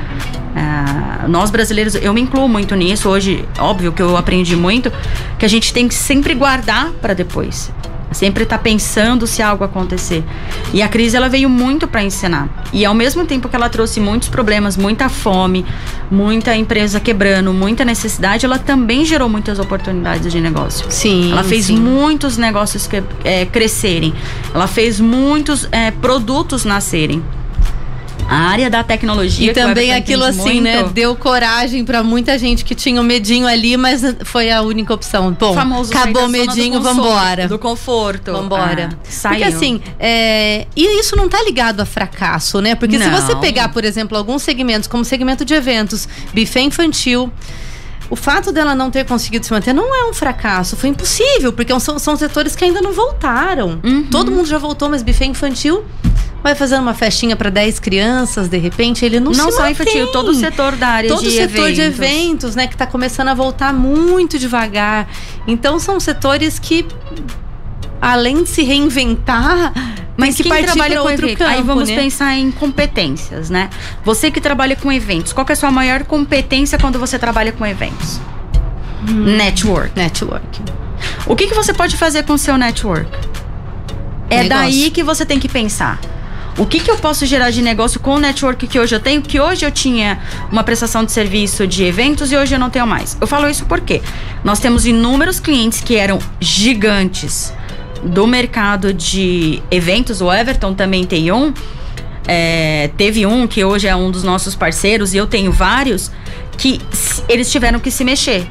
É, 0.53 1.27
nós 1.29 1.50
brasileiros, 1.50 1.96
eu 1.96 2.13
me 2.13 2.20
incluo 2.20 2.50
muito 2.50 2.75
nisso. 2.75 3.08
Hoje, 3.08 3.48
óbvio 3.58 3.94
que 3.94 4.01
eu 4.01 4.18
aprendi 4.18 4.58
muito, 4.58 4.91
que 5.38 5.46
a 5.46 5.50
gente 5.50 5.72
tem 5.72 5.88
que 5.88 5.96
sempre 5.96 6.34
guardar 6.34 6.91
para 7.01 7.13
depois. 7.13 7.72
Sempre 8.12 8.46
tá 8.46 8.58
pensando 8.58 9.28
se 9.28 9.42
algo 9.42 9.63
acontecer. 9.63 10.24
E 10.74 10.82
a 10.82 10.88
crise 10.88 11.16
ela 11.16 11.30
veio 11.30 11.50
muito 11.50 11.88
para 11.88 12.04
ensinar. 12.04 12.50
E 12.74 12.84
ao 12.86 12.94
mesmo 12.94 13.25
tempo 13.25 13.48
que 13.48 13.56
ela 13.56 13.70
trouxe 13.70 14.00
muitos 14.00 14.30
problemas, 14.30 14.75
muita 14.75 15.10
fome, 15.10 15.66
muita 16.10 16.56
empresa 16.56 17.00
quebrando, 17.00 17.54
muita 17.54 17.86
necessidade, 17.86 18.46
ela 18.46 18.58
também 18.58 19.06
gerou 19.06 19.30
muitas 19.30 19.60
oportunidades 19.60 20.32
de 20.32 20.42
negócio. 20.42 20.86
Sim. 20.89 21.32
Ela 21.32 21.44
fez 21.44 21.66
sim. 21.66 21.78
muitos 21.78 22.38
negócios 22.38 22.88
que, 22.88 23.04
é, 23.24 23.46
crescerem. 23.46 24.13
Ela 24.54 24.68
fez 24.68 25.00
muitos 25.00 25.68
é, 25.72 25.92
produtos 25.92 26.66
nascerem. 26.66 27.24
A 28.30 28.36
área 28.36 28.70
da 28.70 28.84
tecnologia. 28.84 29.50
E 29.50 29.54
também 29.56 29.92
aquilo 29.92 30.24
assim, 30.24 30.62
muito. 30.62 30.64
né? 30.64 30.84
Deu 30.94 31.16
coragem 31.16 31.84
para 31.84 32.04
muita 32.04 32.38
gente 32.38 32.64
que 32.64 32.76
tinha 32.76 33.02
o 33.02 33.04
um 33.04 33.08
medinho 33.08 33.48
ali, 33.48 33.76
mas 33.76 34.04
foi 34.24 34.52
a 34.52 34.62
única 34.62 34.94
opção. 34.94 35.32
Bom, 35.32 35.56
Famoso 35.56 35.92
acabou 35.92 36.26
o 36.26 36.30
medinho, 36.30 36.80
vambora. 36.80 37.48
Do 37.48 37.58
conforto. 37.58 38.32
Vambora. 38.32 38.90
Ah, 38.94 38.98
saiu. 39.04 39.40
Porque 39.40 39.44
assim, 39.56 39.82
é, 40.00 40.68
e 40.76 41.00
isso 41.00 41.16
não 41.16 41.28
tá 41.28 41.42
ligado 41.42 41.82
a 41.82 41.86
fracasso, 41.86 42.62
né? 42.62 42.76
Porque 42.76 43.00
não. 43.00 43.06
se 43.06 43.10
você 43.10 43.36
pegar, 43.38 43.70
por 43.70 43.84
exemplo, 43.84 44.16
alguns 44.16 44.44
segmentos, 44.44 44.88
como 44.88 45.04
segmento 45.04 45.44
de 45.44 45.56
eventos, 45.56 46.08
buffet 46.32 46.62
infantil, 46.62 47.34
o 48.10 48.16
fato 48.16 48.51
dela 48.51 48.74
não 48.74 48.89
ter 48.89 49.06
conseguido 49.06 49.46
se 49.46 49.51
manter 49.51 49.74
não 49.74 49.96
é 49.96 50.10
um 50.10 50.13
fracasso, 50.13 50.75
foi 50.75 50.89
impossível, 50.89 51.54
porque 51.54 51.78
são, 51.80 52.00
são 52.00 52.16
setores 52.16 52.56
que 52.56 52.66
ainda 52.66 52.82
não 52.82 52.92
voltaram. 52.92 53.80
Uhum. 53.84 54.08
Todo 54.10 54.32
mundo 54.32 54.48
já 54.48 54.58
voltou, 54.58 54.89
mas 54.89 55.04
buffet 55.04 55.25
infantil 55.25 55.84
vai 56.42 56.56
fazendo 56.56 56.82
uma 56.82 56.94
festinha 56.94 57.36
para 57.36 57.50
10 57.50 57.80
crianças, 57.80 58.48
de 58.48 58.58
repente, 58.58 59.04
ele 59.06 59.20
não, 59.20 59.32
não 59.32 59.51
só 59.51 59.60
mantém. 59.60 59.72
infantil, 59.74 60.08
todo 60.08 60.30
o 60.30 60.34
setor 60.34 60.75
da 60.75 60.88
área 60.88 61.10
todo 61.10 61.22
de 61.22 61.28
eventos. 61.28 61.56
Todo 61.56 61.63
o 61.63 61.68
setor 61.68 61.74
de 61.74 61.82
eventos, 61.82 62.56
né, 62.56 62.68
que 62.68 62.74
está 62.74 62.88
começando 62.88 63.28
a 63.28 63.34
voltar 63.34 63.74
muito 63.74 64.39
devagar. 64.39 65.08
Então 65.46 65.78
são 65.80 66.00
setores 66.00 66.58
que 66.58 66.86
além 68.01 68.44
de 68.44 68.50
se 68.50 68.63
reinventar, 68.63 69.74
mas 70.20 70.36
que 70.36 70.44
quem 70.44 70.64
trabalha 70.64 71.02
com 71.02 71.10
eventos, 71.10 71.46
aí 71.46 71.62
vamos 71.62 71.90
né? 71.90 71.96
pensar 71.96 72.36
em 72.36 72.52
competências, 72.52 73.50
né? 73.50 73.70
Você 74.04 74.30
que 74.30 74.42
trabalha 74.42 74.76
com 74.76 74.92
eventos, 74.92 75.34
qual 75.34 75.46
é 75.50 75.54
a 75.54 75.56
sua 75.56 75.72
maior 75.72 76.04
competência 76.04 76.78
quando 76.78 77.00
você 77.00 77.18
trabalha 77.18 77.52
com 77.52 77.66
eventos? 77.66 78.20
Hum, 79.08 79.38
network. 79.38 79.92
Network. 79.96 80.62
O 81.26 81.36
que, 81.36 81.48
que 81.48 81.54
você 81.54 81.74
pode 81.74 81.96
fazer 81.96 82.24
com 82.24 82.34
o 82.34 82.38
seu 82.38 82.58
network? 82.58 83.10
É 84.30 84.44
negócio. 84.44 84.50
daí 84.50 84.92
que 84.92 85.04
você 85.04 85.26
tem 85.26 85.40
que 85.40 85.48
pensar. 85.48 86.00
O 86.58 86.66
que, 86.66 86.82
que 86.82 86.92
eu 86.92 86.98
posso 86.98 87.26
gerar 87.26 87.52
de 87.52 87.62
negócio 87.62 88.02
com 88.02 88.16
o 88.16 88.20
network 88.20 88.68
que 88.68 88.78
hoje 88.78 88.94
eu 88.94 89.00
tenho? 89.00 89.22
Que 89.22 89.40
hoje 89.40 89.66
eu 89.66 89.72
tinha 89.72 90.20
uma 90.52 90.62
prestação 90.62 91.06
de 91.06 91.12
serviço 91.12 91.66
de 91.66 91.86
eventos 91.86 92.34
e 92.34 92.36
hoje 92.36 92.54
eu 92.54 92.60
não 92.60 92.70
tenho 92.70 92.86
mais. 92.86 93.18
Eu 93.22 93.28
falo 93.28 93.50
isso 93.50 93.66
porque 93.66 94.02
nós 94.44 94.60
temos 94.60 94.86
inúmeros 94.86 95.40
clientes 95.40 95.80
que 95.80 95.96
eram 95.96 96.20
gigantes 96.40 97.54
do 98.03 98.27
mercado 98.27 98.94
de 98.94 99.62
eventos, 99.70 100.22
o 100.22 100.32
Everton 100.32 100.74
também 100.74 101.06
tem 101.06 101.32
um. 101.32 101.53
É, 102.27 102.89
teve 102.96 103.25
um 103.25 103.48
que 103.48 103.63
hoje 103.63 103.88
é 103.88 103.96
um 103.96 104.12
dos 104.12 104.24
nossos 104.24 104.56
parceiros 104.56 105.13
e 105.13 105.18
eu 105.18 105.25
tenho 105.25 105.51
vários 105.51 106.12
que 106.58 106.79
eles 107.27 107.51
tiveram 107.51 107.79
que 107.79 107.89
se 107.89 108.03
mexer. 108.03 108.48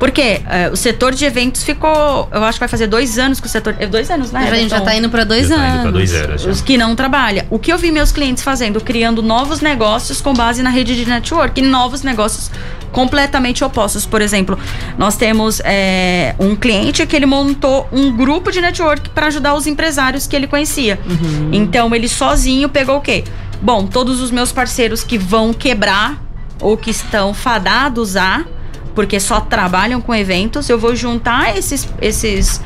Porque 0.00 0.40
uh, 0.40 0.72
o 0.72 0.76
setor 0.76 1.14
de 1.14 1.26
eventos 1.26 1.62
ficou, 1.62 2.26
eu 2.32 2.42
acho 2.42 2.56
que 2.56 2.60
vai 2.60 2.68
fazer 2.68 2.86
dois 2.86 3.18
anos 3.18 3.38
que 3.38 3.46
o 3.46 3.50
setor. 3.50 3.76
É 3.78 3.86
dois 3.86 4.10
anos, 4.10 4.32
né? 4.32 4.48
A 4.50 4.54
gente 4.54 4.70
já 4.70 4.80
tá 4.80 4.96
indo 4.96 5.10
para 5.10 5.24
dois 5.24 5.48
já 5.48 5.56
anos. 5.56 5.66
Tá 5.66 5.74
indo 5.74 5.82
pra 5.82 5.90
dois 5.90 6.14
anos. 6.14 6.46
Os 6.46 6.62
que 6.62 6.78
não 6.78 6.96
trabalham. 6.96 7.44
O 7.50 7.58
que 7.58 7.70
eu 7.70 7.76
vi 7.76 7.92
meus 7.92 8.10
clientes 8.10 8.42
fazendo? 8.42 8.80
Criando 8.80 9.22
novos 9.22 9.60
negócios 9.60 10.22
com 10.22 10.32
base 10.32 10.62
na 10.62 10.70
rede 10.70 10.96
de 10.96 11.06
network. 11.06 11.60
E 11.60 11.62
novos 11.62 12.02
negócios 12.02 12.50
completamente 12.90 13.62
opostos. 13.62 14.06
Por 14.06 14.22
exemplo, 14.22 14.58
nós 14.96 15.18
temos 15.18 15.60
é, 15.64 16.34
um 16.38 16.56
cliente 16.56 17.04
que 17.06 17.14
ele 17.14 17.26
montou 17.26 17.86
um 17.92 18.10
grupo 18.16 18.50
de 18.50 18.62
network 18.62 19.10
para 19.10 19.26
ajudar 19.26 19.52
os 19.52 19.66
empresários 19.66 20.26
que 20.26 20.34
ele 20.34 20.46
conhecia. 20.46 20.98
Uhum. 21.04 21.50
Então 21.52 21.94
ele 21.94 22.08
sozinho 22.08 22.70
pegou 22.70 22.96
o 22.96 23.00
quê? 23.02 23.22
Bom, 23.60 23.86
todos 23.86 24.18
os 24.22 24.30
meus 24.30 24.50
parceiros 24.50 25.04
que 25.04 25.18
vão 25.18 25.52
quebrar 25.52 26.24
ou 26.58 26.74
que 26.74 26.90
estão 26.90 27.34
fadados 27.34 28.16
a 28.16 28.46
porque 29.00 29.18
só 29.18 29.40
trabalham 29.40 29.98
com 29.98 30.14
eventos, 30.14 30.68
eu 30.68 30.78
vou 30.78 30.94
juntar 30.94 31.56
esses, 31.56 31.88
esses 32.02 32.60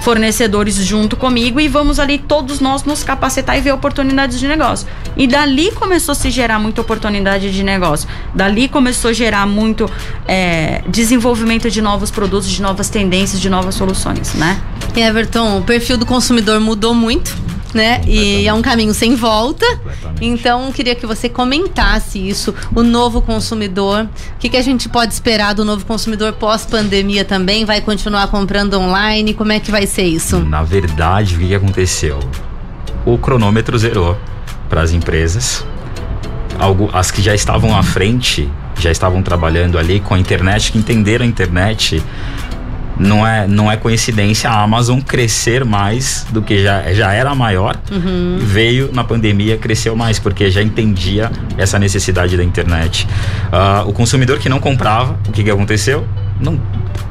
fornecedores 0.00 0.74
junto 0.74 1.16
comigo 1.16 1.58
e 1.58 1.68
vamos 1.68 1.98
ali 1.98 2.18
todos 2.18 2.60
nós 2.60 2.84
nos 2.84 3.02
capacitar 3.02 3.56
e 3.56 3.62
ver 3.62 3.72
oportunidades 3.72 4.38
de 4.38 4.46
negócio. 4.46 4.86
E 5.16 5.26
dali 5.26 5.72
começou 5.72 6.12
a 6.12 6.14
se 6.14 6.30
gerar 6.30 6.58
muita 6.58 6.82
oportunidade 6.82 7.50
de 7.50 7.62
negócio. 7.62 8.06
Dali 8.34 8.68
começou 8.68 9.08
a 9.08 9.14
gerar 9.14 9.46
muito 9.46 9.90
é, 10.28 10.82
desenvolvimento 10.86 11.70
de 11.70 11.80
novos 11.80 12.10
produtos, 12.10 12.50
de 12.50 12.60
novas 12.60 12.90
tendências, 12.90 13.40
de 13.40 13.48
novas 13.48 13.74
soluções, 13.74 14.34
né? 14.34 14.60
Everton, 14.94 15.60
o 15.60 15.62
perfil 15.62 15.96
do 15.96 16.04
consumidor 16.04 16.60
mudou 16.60 16.92
muito 16.92 17.34
né? 17.74 18.00
E 18.06 18.46
é 18.46 18.52
um 18.52 18.62
caminho 18.62 18.94
sem 18.94 19.14
volta. 19.14 19.66
Então, 20.20 20.70
queria 20.72 20.94
que 20.94 21.06
você 21.06 21.28
comentasse 21.28 22.18
isso, 22.18 22.54
o 22.74 22.82
novo 22.82 23.22
consumidor. 23.22 24.04
O 24.04 24.38
que, 24.38 24.48
que 24.48 24.56
a 24.56 24.62
gente 24.62 24.88
pode 24.88 25.12
esperar 25.12 25.54
do 25.54 25.64
novo 25.64 25.84
consumidor 25.84 26.32
pós-pandemia 26.34 27.24
também? 27.24 27.64
Vai 27.64 27.80
continuar 27.80 28.28
comprando 28.28 28.74
online? 28.74 29.34
Como 29.34 29.52
é 29.52 29.60
que 29.60 29.70
vai 29.70 29.86
ser 29.86 30.04
isso? 30.04 30.40
Na 30.40 30.62
verdade, 30.62 31.36
o 31.36 31.38
que, 31.38 31.54
aconteceu? 31.54 32.18
O 33.04 33.18
cronômetro 33.18 33.78
zerou 33.78 34.16
para 34.68 34.82
as 34.82 34.92
empresas. 34.92 35.64
Algo, 36.58 36.90
as 36.92 37.10
que 37.10 37.22
já 37.22 37.34
estavam 37.34 37.76
à 37.76 37.82
frente, 37.82 38.50
já 38.78 38.90
estavam 38.90 39.22
trabalhando 39.22 39.78
ali 39.78 40.00
com 40.00 40.14
a 40.14 40.18
internet, 40.18 40.72
que 40.72 40.78
entenderam 40.78 41.24
a 41.24 41.28
internet 41.28 42.02
não 43.00 43.26
é, 43.26 43.46
não 43.46 43.72
é 43.72 43.76
coincidência 43.76 44.50
a 44.50 44.62
Amazon 44.62 45.00
crescer 45.00 45.64
mais 45.64 46.26
do 46.30 46.42
que 46.42 46.62
já, 46.62 46.92
já 46.92 47.12
era 47.12 47.34
maior, 47.34 47.80
uhum. 47.90 48.36
veio 48.38 48.90
na 48.92 49.02
pandemia, 49.02 49.56
cresceu 49.56 49.96
mais, 49.96 50.18
porque 50.18 50.50
já 50.50 50.62
entendia 50.62 51.32
essa 51.56 51.78
necessidade 51.78 52.36
da 52.36 52.44
internet. 52.44 53.08
Uh, 53.46 53.88
o 53.88 53.92
consumidor 53.92 54.38
que 54.38 54.50
não 54.50 54.60
comprava, 54.60 55.18
o 55.26 55.32
que, 55.32 55.42
que 55.42 55.50
aconteceu? 55.50 56.06
Não, 56.38 56.60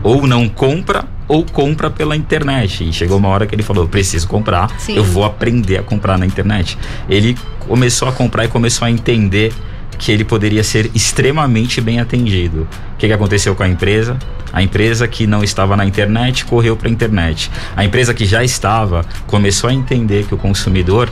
ou 0.04 0.28
não 0.28 0.48
compra 0.48 1.06
ou 1.28 1.44
compra 1.44 1.90
pela 1.90 2.16
internet. 2.16 2.88
E 2.88 2.94
chegou 2.94 3.18
uma 3.18 3.30
hora 3.30 3.48
que 3.48 3.56
ele 3.56 3.64
falou: 3.64 3.88
preciso 3.88 4.28
comprar, 4.28 4.70
Sim. 4.80 4.96
eu 4.96 5.04
vou 5.04 5.24
aprender 5.24 5.78
a 5.78 5.84
comprar 5.84 6.18
na 6.18 6.26
internet. 6.26 6.78
Ele 7.10 7.36
começou 7.60 8.08
a 8.08 8.12
comprar 8.12 8.46
e 8.46 8.48
começou 8.48 8.86
a 8.86 8.92
entender 8.92 9.54
que 10.00 10.12
ele 10.12 10.24
poderia 10.24 10.64
ser 10.64 10.90
extremamente 10.96 11.82
bem 11.82 12.00
atendido. 12.00 12.68
O 12.94 12.98
que, 12.98 13.06
que 13.06 13.14
aconteceu 13.14 13.54
com 13.54 13.62
a 13.62 13.68
empresa? 13.68 14.18
A 14.52 14.64
empresa 14.64 15.08
que 15.08 15.28
não 15.28 15.44
estava 15.44 15.78
na 15.78 15.86
internet 15.86 16.46
correu 16.46 16.76
para 16.76 16.88
a 16.88 16.92
internet. 16.92 17.52
A 17.76 17.84
empresa 17.84 18.14
que 18.14 18.26
já 18.26 18.44
estava 18.44 19.06
começou 19.28 19.70
a 19.70 19.74
entender 19.74 20.26
que 20.26 20.34
o 20.34 20.38
consumidor 20.38 21.10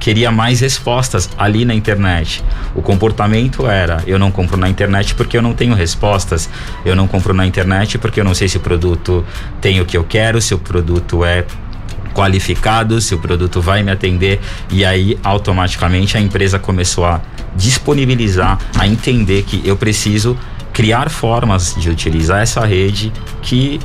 queria 0.00 0.32
mais 0.32 0.60
respostas 0.60 1.28
ali 1.38 1.66
na 1.66 1.74
internet. 1.74 2.42
O 2.74 2.80
comportamento 2.80 3.66
era: 3.66 4.02
eu 4.06 4.18
não 4.18 4.32
compro 4.32 4.56
na 4.56 4.68
internet 4.68 5.14
porque 5.14 5.36
eu 5.36 5.42
não 5.42 5.52
tenho 5.52 5.74
respostas. 5.74 6.48
Eu 6.84 6.96
não 6.96 7.06
compro 7.06 7.34
na 7.34 7.46
internet 7.46 7.98
porque 7.98 8.18
eu 8.18 8.24
não 8.24 8.34
sei 8.34 8.48
se 8.48 8.56
o 8.56 8.60
produto 8.60 9.24
tem 9.60 9.80
o 9.80 9.84
que 9.84 9.96
eu 9.96 10.02
quero, 10.02 10.40
se 10.40 10.54
o 10.54 10.58
produto 10.58 11.24
é 11.24 11.44
qualificado, 12.14 13.00
se 13.00 13.14
o 13.14 13.18
produto 13.18 13.60
vai 13.60 13.82
me 13.82 13.90
atender 13.90 14.40
e 14.70 14.84
aí 14.84 15.18
automaticamente 15.22 16.16
a 16.16 16.20
empresa 16.20 16.58
começou 16.58 17.04
a 17.04 17.20
disponibilizar, 17.56 18.58
a 18.78 18.86
entender 18.86 19.42
que 19.42 19.62
eu 19.66 19.76
preciso 19.76 20.36
criar 20.72 21.10
formas 21.10 21.74
de 21.74 21.90
utilizar 21.90 22.42
essa 22.42 22.64
rede 22.64 23.12
que 23.42 23.80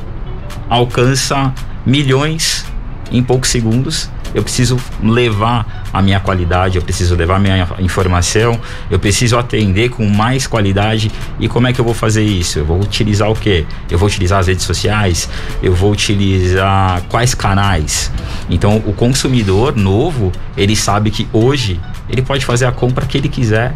alcança 0.68 1.52
milhões 1.84 2.64
em 3.10 3.22
poucos 3.22 3.50
segundos 3.50 4.10
eu 4.36 4.42
preciso 4.42 4.78
levar 5.02 5.88
a 5.90 6.02
minha 6.02 6.20
qualidade, 6.20 6.76
eu 6.76 6.82
preciso 6.82 7.14
levar 7.14 7.36
a 7.36 7.38
minha 7.38 7.66
informação, 7.78 8.60
eu 8.90 8.98
preciso 8.98 9.38
atender 9.38 9.88
com 9.88 10.06
mais 10.06 10.46
qualidade. 10.46 11.10
E 11.40 11.48
como 11.48 11.66
é 11.66 11.72
que 11.72 11.80
eu 11.80 11.84
vou 11.84 11.94
fazer 11.94 12.22
isso? 12.22 12.58
Eu 12.58 12.66
vou 12.66 12.78
utilizar 12.78 13.30
o 13.30 13.34
quê? 13.34 13.64
Eu 13.90 13.96
vou 13.96 14.06
utilizar 14.06 14.38
as 14.38 14.46
redes 14.46 14.66
sociais, 14.66 15.26
eu 15.62 15.74
vou 15.74 15.90
utilizar 15.90 17.00
quais 17.08 17.34
canais. 17.34 18.12
Então, 18.50 18.76
o 18.84 18.92
consumidor 18.92 19.74
novo, 19.74 20.30
ele 20.54 20.76
sabe 20.76 21.10
que 21.10 21.26
hoje 21.32 21.80
ele 22.06 22.20
pode 22.20 22.44
fazer 22.44 22.66
a 22.66 22.72
compra 22.72 23.06
que 23.06 23.16
ele 23.16 23.30
quiser 23.30 23.74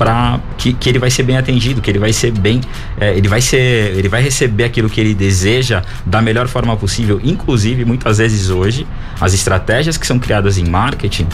para 0.00 0.40
que, 0.56 0.72
que 0.72 0.88
ele 0.88 0.98
vai 0.98 1.10
ser 1.10 1.24
bem 1.24 1.36
atendido, 1.36 1.82
que 1.82 1.90
ele 1.90 1.98
vai 1.98 2.10
ser 2.10 2.30
bem, 2.32 2.62
é, 2.98 3.14
ele 3.14 3.28
vai 3.28 3.42
ser, 3.42 3.94
ele 3.94 4.08
vai 4.08 4.22
receber 4.22 4.64
aquilo 4.64 4.88
que 4.88 4.98
ele 4.98 5.12
deseja 5.12 5.82
da 6.06 6.22
melhor 6.22 6.48
forma 6.48 6.74
possível. 6.74 7.20
Inclusive, 7.22 7.84
muitas 7.84 8.16
vezes 8.16 8.48
hoje, 8.48 8.86
as 9.20 9.34
estratégias 9.34 9.98
que 9.98 10.06
são 10.06 10.18
criadas 10.18 10.56
em 10.56 10.64
marketing 10.64 11.26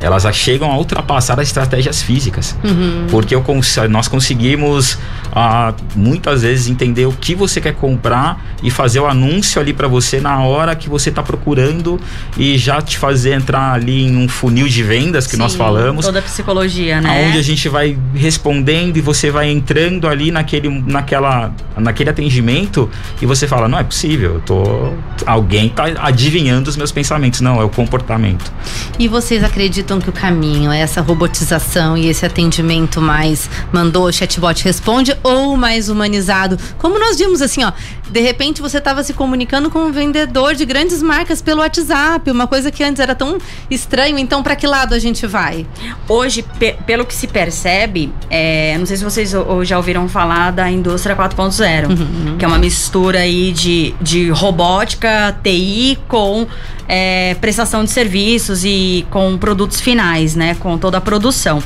elas 0.00 0.24
chegam 0.34 0.70
a 0.70 0.76
ultrapassar 0.76 1.40
as 1.40 1.48
estratégias 1.48 2.02
físicas. 2.02 2.56
Uhum. 2.62 3.06
Porque 3.10 3.34
eu, 3.34 3.44
nós 3.88 4.08
conseguimos 4.08 4.98
ah, 5.32 5.74
muitas 5.94 6.42
vezes 6.42 6.68
entender 6.68 7.06
o 7.06 7.12
que 7.12 7.34
você 7.34 7.60
quer 7.60 7.74
comprar 7.74 8.44
e 8.62 8.70
fazer 8.70 9.00
o 9.00 9.06
anúncio 9.06 9.60
ali 9.60 9.72
para 9.72 9.88
você 9.88 10.20
na 10.20 10.40
hora 10.40 10.74
que 10.74 10.88
você 10.88 11.10
está 11.10 11.22
procurando 11.22 12.00
e 12.36 12.58
já 12.58 12.80
te 12.80 12.98
fazer 12.98 13.32
entrar 13.32 13.72
ali 13.72 14.02
em 14.02 14.16
um 14.16 14.28
funil 14.28 14.68
de 14.68 14.82
vendas 14.82 15.26
que 15.26 15.32
Sim, 15.32 15.38
nós 15.38 15.54
falamos. 15.54 16.04
Toda 16.04 16.18
a 16.18 16.22
psicologia, 16.22 17.00
né? 17.00 17.28
Onde 17.28 17.38
a 17.38 17.42
gente 17.42 17.68
vai 17.68 17.96
respondendo 18.14 18.96
e 18.96 19.00
você 19.00 19.30
vai 19.30 19.50
entrando 19.50 20.08
ali 20.08 20.30
naquele, 20.30 20.68
naquela, 20.68 21.52
naquele 21.76 22.10
atendimento 22.10 22.90
e 23.20 23.26
você 23.26 23.46
fala: 23.46 23.68
não 23.68 23.78
é 23.78 23.84
possível, 23.84 24.42
tô, 24.44 24.92
alguém 25.26 25.66
está 25.66 25.84
adivinhando 25.98 26.68
os 26.68 26.76
meus 26.76 26.92
pensamentos. 26.92 27.40
Não, 27.40 27.60
é 27.60 27.64
o 27.64 27.68
comportamento. 27.68 28.52
E 28.98 29.08
vocês 29.08 29.44
acreditam 29.44 29.85
acham 29.86 30.00
que 30.00 30.10
o 30.10 30.12
caminho 30.12 30.70
é 30.70 30.80
essa 30.80 31.00
robotização 31.00 31.96
e 31.96 32.08
esse 32.08 32.24
atendimento 32.24 33.00
mais 33.00 33.48
mandou, 33.72 34.10
chatbot 34.12 34.62
responde 34.64 35.16
ou 35.22 35.56
mais 35.56 35.88
humanizado? 35.88 36.58
Como 36.78 36.98
nós 36.98 37.18
vimos 37.18 37.40
assim, 37.40 37.64
ó, 37.64 37.72
de 38.10 38.20
repente 38.20 38.62
você 38.62 38.78
estava 38.78 39.02
se 39.02 39.12
comunicando 39.12 39.70
com 39.70 39.80
um 39.80 39.92
vendedor 39.92 40.54
de 40.54 40.64
grandes 40.64 41.02
marcas 41.02 41.42
pelo 41.42 41.60
WhatsApp, 41.60 42.30
uma 42.30 42.46
coisa 42.46 42.70
que 42.70 42.82
antes 42.84 43.00
era 43.00 43.14
tão 43.14 43.38
estranho. 43.70 44.18
Então, 44.18 44.42
para 44.42 44.54
que 44.56 44.66
lado 44.66 44.94
a 44.94 44.98
gente 44.98 45.26
vai? 45.26 45.66
Hoje, 46.08 46.44
pe 46.58 46.76
pelo 46.86 47.04
que 47.04 47.14
se 47.14 47.26
percebe, 47.26 48.12
é, 48.30 48.76
não 48.78 48.86
sei 48.86 48.96
se 48.96 49.04
vocês 49.04 49.32
já 49.62 49.76
ouviram 49.76 50.08
falar 50.08 50.52
da 50.52 50.70
indústria 50.70 51.16
4.0, 51.16 51.88
uhum. 51.88 52.36
que 52.38 52.44
é 52.44 52.48
uma 52.48 52.58
mistura 52.58 53.20
aí 53.20 53.52
de, 53.52 53.94
de 54.00 54.30
robótica, 54.30 55.36
TI 55.42 55.98
com 56.06 56.46
é, 56.88 57.34
prestação 57.40 57.84
de 57.84 57.90
serviços 57.90 58.64
e 58.64 59.06
com 59.10 59.36
produtos 59.36 59.75
finais, 59.80 60.34
né? 60.34 60.54
Com 60.54 60.78
toda 60.78 60.98
a 60.98 61.00
produção. 61.00 61.62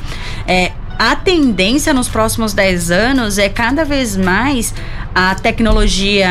É, 0.46 0.72
a 0.98 1.16
tendência 1.16 1.94
nos 1.94 2.08
próximos 2.08 2.52
10 2.52 2.90
anos 2.90 3.38
é 3.38 3.48
cada 3.48 3.84
vez 3.84 4.16
mais 4.16 4.74
a 5.14 5.34
tecnologia. 5.34 6.28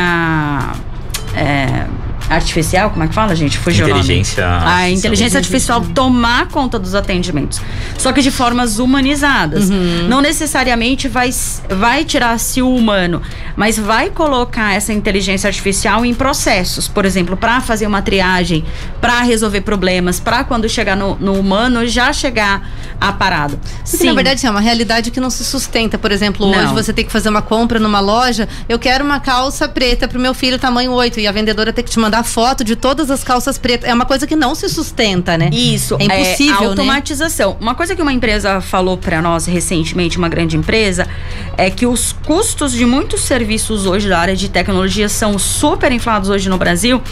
É, 1.34 1.86
artificial, 2.30 2.90
como 2.90 3.02
é 3.02 3.08
que 3.08 3.14
fala, 3.14 3.34
gente? 3.34 3.58
Fugiu 3.58 3.88
inteligência 3.88 4.46
o 4.46 4.50
nome. 4.50 4.64
A 4.66 4.90
inteligência 4.90 5.38
artificial 5.38 5.84
tomar 5.92 6.46
conta 6.46 6.78
dos 6.78 6.94
atendimentos. 6.94 7.60
Só 7.98 8.12
que 8.12 8.22
de 8.22 8.30
formas 8.30 8.78
humanizadas. 8.78 9.68
Uhum. 9.68 10.06
Não 10.08 10.20
necessariamente 10.20 11.08
vai, 11.08 11.30
vai 11.68 12.04
tirar-se 12.04 12.62
o 12.62 12.72
humano, 12.72 13.20
mas 13.56 13.76
vai 13.76 14.10
colocar 14.10 14.72
essa 14.74 14.92
inteligência 14.92 15.48
artificial 15.48 16.06
em 16.06 16.14
processos. 16.14 16.86
Por 16.86 17.04
exemplo, 17.04 17.36
para 17.36 17.60
fazer 17.60 17.86
uma 17.86 18.00
triagem, 18.00 18.64
para 19.00 19.20
resolver 19.22 19.62
problemas, 19.62 20.20
para 20.20 20.44
quando 20.44 20.68
chegar 20.68 20.96
no, 20.96 21.16
no, 21.16 21.34
humano 21.34 21.84
já 21.86 22.12
chegar 22.12 22.70
a 23.00 23.12
parado. 23.12 23.58
Sim. 23.84 24.06
Na 24.06 24.14
verdade, 24.14 24.46
é 24.46 24.50
uma 24.50 24.60
realidade 24.60 25.10
que 25.10 25.18
não 25.18 25.30
se 25.30 25.44
sustenta. 25.44 25.98
Por 25.98 26.12
exemplo, 26.12 26.46
não. 26.46 26.56
hoje 26.56 26.72
você 26.72 26.92
tem 26.92 27.04
que 27.04 27.10
fazer 27.10 27.28
uma 27.28 27.42
compra 27.42 27.80
numa 27.80 27.98
loja, 27.98 28.48
eu 28.68 28.78
quero 28.78 29.04
uma 29.04 29.18
calça 29.18 29.68
preta 29.68 30.06
pro 30.06 30.20
meu 30.20 30.32
filho 30.32 30.58
tamanho 30.60 30.92
8 30.92 31.18
e 31.18 31.26
a 31.26 31.32
vendedora 31.32 31.72
tem 31.72 31.84
que 31.84 31.90
te 31.90 31.98
mandar 31.98 32.19
a 32.20 32.22
foto 32.22 32.62
de 32.62 32.76
todas 32.76 33.10
as 33.10 33.24
calças 33.24 33.58
pretas. 33.58 33.88
É 33.88 33.94
uma 33.94 34.04
coisa 34.04 34.26
que 34.26 34.36
não 34.36 34.54
se 34.54 34.68
sustenta, 34.68 35.36
né? 35.36 35.50
Isso. 35.52 35.96
É 35.98 36.04
impossível, 36.04 36.62
é, 36.62 36.66
automatização. 36.66 37.52
Né? 37.52 37.56
Uma 37.60 37.74
coisa 37.74 37.96
que 37.96 38.02
uma 38.02 38.12
empresa 38.12 38.60
falou 38.60 38.96
para 38.96 39.20
nós 39.22 39.46
recentemente, 39.46 40.18
uma 40.18 40.28
grande 40.28 40.56
empresa, 40.56 41.08
é 41.56 41.70
que 41.70 41.86
os 41.86 42.12
custos 42.12 42.72
de 42.72 42.84
muitos 42.84 43.22
serviços 43.22 43.86
hoje 43.86 44.08
da 44.08 44.18
área 44.18 44.36
de 44.36 44.48
tecnologia 44.48 45.08
são 45.08 45.38
super 45.38 45.90
inflados 45.92 46.28
hoje 46.28 46.48
no 46.48 46.58
Brasil, 46.58 47.02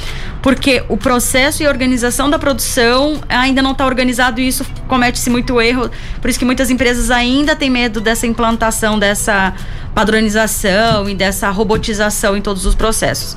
porque 0.43 0.85
o 0.89 0.97
processo 0.97 1.63
e 1.63 1.67
a 1.67 1.71
organização 1.71 2.29
da 2.29 2.39
produção 2.39 3.21
ainda 3.29 3.63
não 3.63 3.73
está 3.73 3.87
organizado 3.87 4.41
e 4.41 4.47
isso 4.47 4.65
comete-se 4.87 5.31
muito 5.31 5.61
erro. 5.61 5.91
Por 6.21 6.29
isso 6.29 6.39
que 6.39 6.45
muitas 6.45 6.71
empresas 6.71 7.11
ainda 7.11 7.57
têm 7.57 7.71
medo 7.71 8.01
dessa 8.01 8.27
implantação, 8.27 8.99
dessa 8.99 9.55
padronização 9.95 11.09
e 11.09 11.15
dessa 11.15 11.49
robotização 11.51 12.37
em 12.37 12.43
todos 12.43 12.67
os 12.67 12.75
processos. 12.75 13.37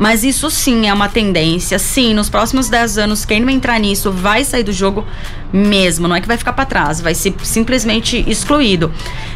Mas 0.00 0.24
isso 0.24 0.50
sim 0.50 0.88
é 0.88 0.94
uma 0.94 1.10
tendência. 1.10 1.78
Sim, 1.78 2.14
nos 2.14 2.30
próximos 2.30 2.70
10 2.70 2.96
anos, 2.96 3.26
quem 3.26 3.38
não 3.38 3.50
entrar 3.50 3.78
nisso 3.78 4.10
vai 4.10 4.42
sair 4.46 4.62
do 4.62 4.72
jogo 4.72 5.06
mesmo. 5.52 6.08
Não 6.08 6.16
é 6.16 6.22
que 6.22 6.26
vai 6.26 6.38
ficar 6.38 6.54
para 6.54 6.64
trás, 6.64 7.02
vai 7.02 7.14
ser 7.14 7.34
simplesmente 7.42 8.24
excluído. 8.26 8.90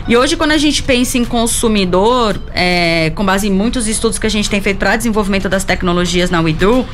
E 0.09 0.17
hoje, 0.17 0.39
quando 0.39 0.53
a 0.53 0.57
gente 0.57 0.83
pensa 0.83 1.19
em 1.19 1.25
consumidor, 1.25 2.41
é, 2.55 3.13
com 3.15 3.23
base 3.27 3.47
em 3.47 3.51
muitos 3.51 3.87
estudos 3.87 4.19
que 4.19 4.27
a 4.27 4.31
gente 4.31 4.49
tem 4.49 4.63
feito 4.63 4.79
para 4.79 4.97
desenvolvimento 4.97 5.51
das 5.51 5.65
tecnologias 5.65 6.31
na 6.31 6.41
WeDo, 6.41 6.87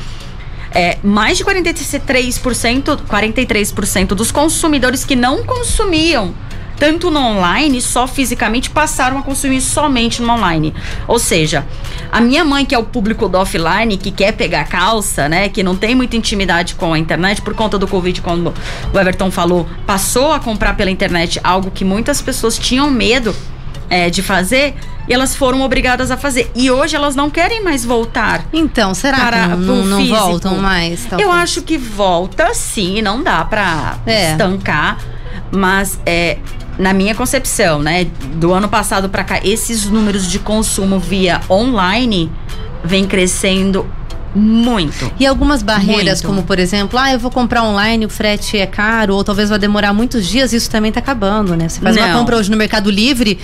é, 0.73 0.97
mais 1.01 1.37
de 1.37 1.45
43%, 1.45 2.99
43% 3.07 4.07
dos 4.07 4.33
consumidores 4.33 5.05
que 5.05 5.15
não 5.15 5.45
consumiam 5.45 6.35
tanto 6.81 7.11
no 7.11 7.19
online, 7.19 7.79
só 7.79 8.07
fisicamente, 8.07 8.71
passaram 8.71 9.19
a 9.19 9.21
consumir 9.21 9.61
somente 9.61 10.19
no 10.19 10.33
online. 10.33 10.73
Ou 11.07 11.19
seja, 11.19 11.63
a 12.11 12.19
minha 12.19 12.43
mãe, 12.43 12.65
que 12.65 12.73
é 12.73 12.77
o 12.79 12.83
público 12.83 13.29
do 13.29 13.37
offline, 13.37 13.95
que 13.97 14.09
quer 14.09 14.31
pegar 14.31 14.63
calça, 14.63 15.29
né, 15.29 15.47
que 15.47 15.61
não 15.61 15.75
tem 15.75 15.93
muita 15.93 16.17
intimidade 16.17 16.73
com 16.73 16.91
a 16.91 16.97
internet 16.97 17.39
por 17.43 17.53
conta 17.53 17.77
do 17.77 17.87
Covid, 17.87 18.19
como 18.21 18.51
o 18.91 18.99
Everton 18.99 19.29
falou, 19.29 19.69
passou 19.85 20.33
a 20.33 20.39
comprar 20.39 20.75
pela 20.75 20.89
internet 20.89 21.39
algo 21.43 21.69
que 21.69 21.85
muitas 21.85 22.19
pessoas 22.19 22.57
tinham 22.57 22.89
medo 22.89 23.35
é, 23.87 24.09
de 24.09 24.23
fazer 24.23 24.73
e 25.07 25.13
elas 25.13 25.35
foram 25.35 25.61
obrigadas 25.61 26.09
a 26.09 26.17
fazer. 26.17 26.49
E 26.55 26.71
hoje 26.71 26.95
elas 26.95 27.15
não 27.15 27.29
querem 27.29 27.63
mais 27.63 27.85
voltar. 27.85 28.43
Então, 28.51 28.95
será 28.95 29.19
para, 29.19 29.43
que 29.43 29.47
não, 29.49 29.85
não, 29.85 29.99
não 29.99 30.07
voltam 30.07 30.57
mais? 30.57 31.05
Talvez? 31.05 31.29
Eu 31.29 31.31
acho 31.31 31.61
que 31.61 31.77
volta 31.77 32.55
sim, 32.55 33.03
não 33.03 33.21
dá 33.21 33.45
para 33.45 33.99
é. 34.07 34.31
estancar. 34.31 34.97
Mas 35.53 35.99
é, 36.05 36.37
na 36.81 36.93
minha 36.93 37.13
concepção, 37.13 37.79
né, 37.79 38.05
do 38.33 38.51
ano 38.51 38.67
passado 38.67 39.07
para 39.07 39.23
cá, 39.23 39.39
esses 39.43 39.85
números 39.85 40.27
de 40.27 40.39
consumo 40.39 40.99
via 40.99 41.39
online 41.47 42.31
vem 42.83 43.05
crescendo 43.05 43.85
muito. 44.33 45.11
E 45.19 45.25
algumas 45.25 45.61
barreiras, 45.61 46.21
muito. 46.21 46.27
como 46.27 46.43
por 46.43 46.59
exemplo, 46.59 46.97
ah, 46.97 47.11
eu 47.11 47.19
vou 47.19 47.31
comprar 47.31 47.63
online, 47.63 48.05
o 48.05 48.09
frete 48.09 48.57
é 48.57 48.65
caro, 48.65 49.15
ou 49.15 49.23
talvez 49.23 49.49
vai 49.49 49.59
demorar 49.59 49.93
muitos 49.93 50.27
dias, 50.27 50.53
isso 50.53 50.69
também 50.69 50.89
está 50.89 50.99
acabando, 50.99 51.55
né? 51.55 51.69
Você 51.69 51.79
faz 51.79 51.95
Não. 51.95 52.03
uma 52.03 52.17
compra 52.17 52.37
hoje 52.37 52.49
no 52.49 52.57
Mercado 52.57 52.89
Livre, 52.89 53.39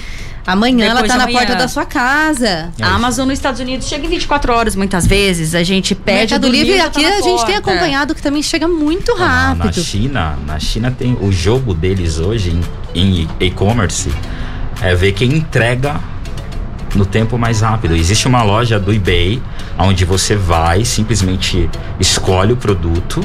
Amanhã 0.48 0.94
Depois 0.94 1.12
ela 1.12 1.20
tá 1.20 1.26
na 1.26 1.28
porta 1.28 1.56
da 1.56 1.68
sua 1.68 1.84
casa. 1.84 2.72
É 2.80 2.84
a 2.84 2.94
Amazon 2.94 3.28
nos 3.28 3.38
Estados 3.38 3.60
Unidos 3.60 3.86
chega 3.86 4.06
em 4.06 4.10
24 4.10 4.54
horas 4.54 4.78
muitas 4.78 5.06
vezes. 5.06 5.54
A 5.54 5.62
gente 5.62 5.94
pede 5.94 6.34
Mercado 6.34 6.48
Livre 6.48 6.80
aqui 6.80 7.04
tá 7.04 7.18
a 7.18 7.22
gente 7.22 7.46
tem 7.46 7.56
acompanhado 7.58 8.16
que 8.16 8.22
também 8.22 8.42
chega 8.42 8.66
muito 8.66 9.14
rápido. 9.14 9.66
Na 9.66 9.74
China, 9.74 10.38
na 10.48 10.58
China 10.58 10.90
tem 10.90 11.18
o 11.20 11.34
jogo 11.34 11.74
deles 11.74 12.18
hoje 12.18 12.58
em, 12.96 13.22
em 13.22 13.28
e-commerce 13.42 14.10
é 14.82 14.96
ver 14.96 15.12
quem 15.12 15.34
entrega 15.34 16.00
no 16.96 17.06
tempo 17.06 17.38
mais 17.38 17.62
rápido. 17.62 17.96
Existe 17.96 18.28
uma 18.28 18.44
loja 18.44 18.80
do 18.80 18.94
eBay 18.94 19.42
onde 19.78 20.06
você 20.06 20.36
vai, 20.36 20.86
simplesmente 20.86 21.70
escolhe 22.00 22.54
o 22.54 22.58
produto 22.58 23.22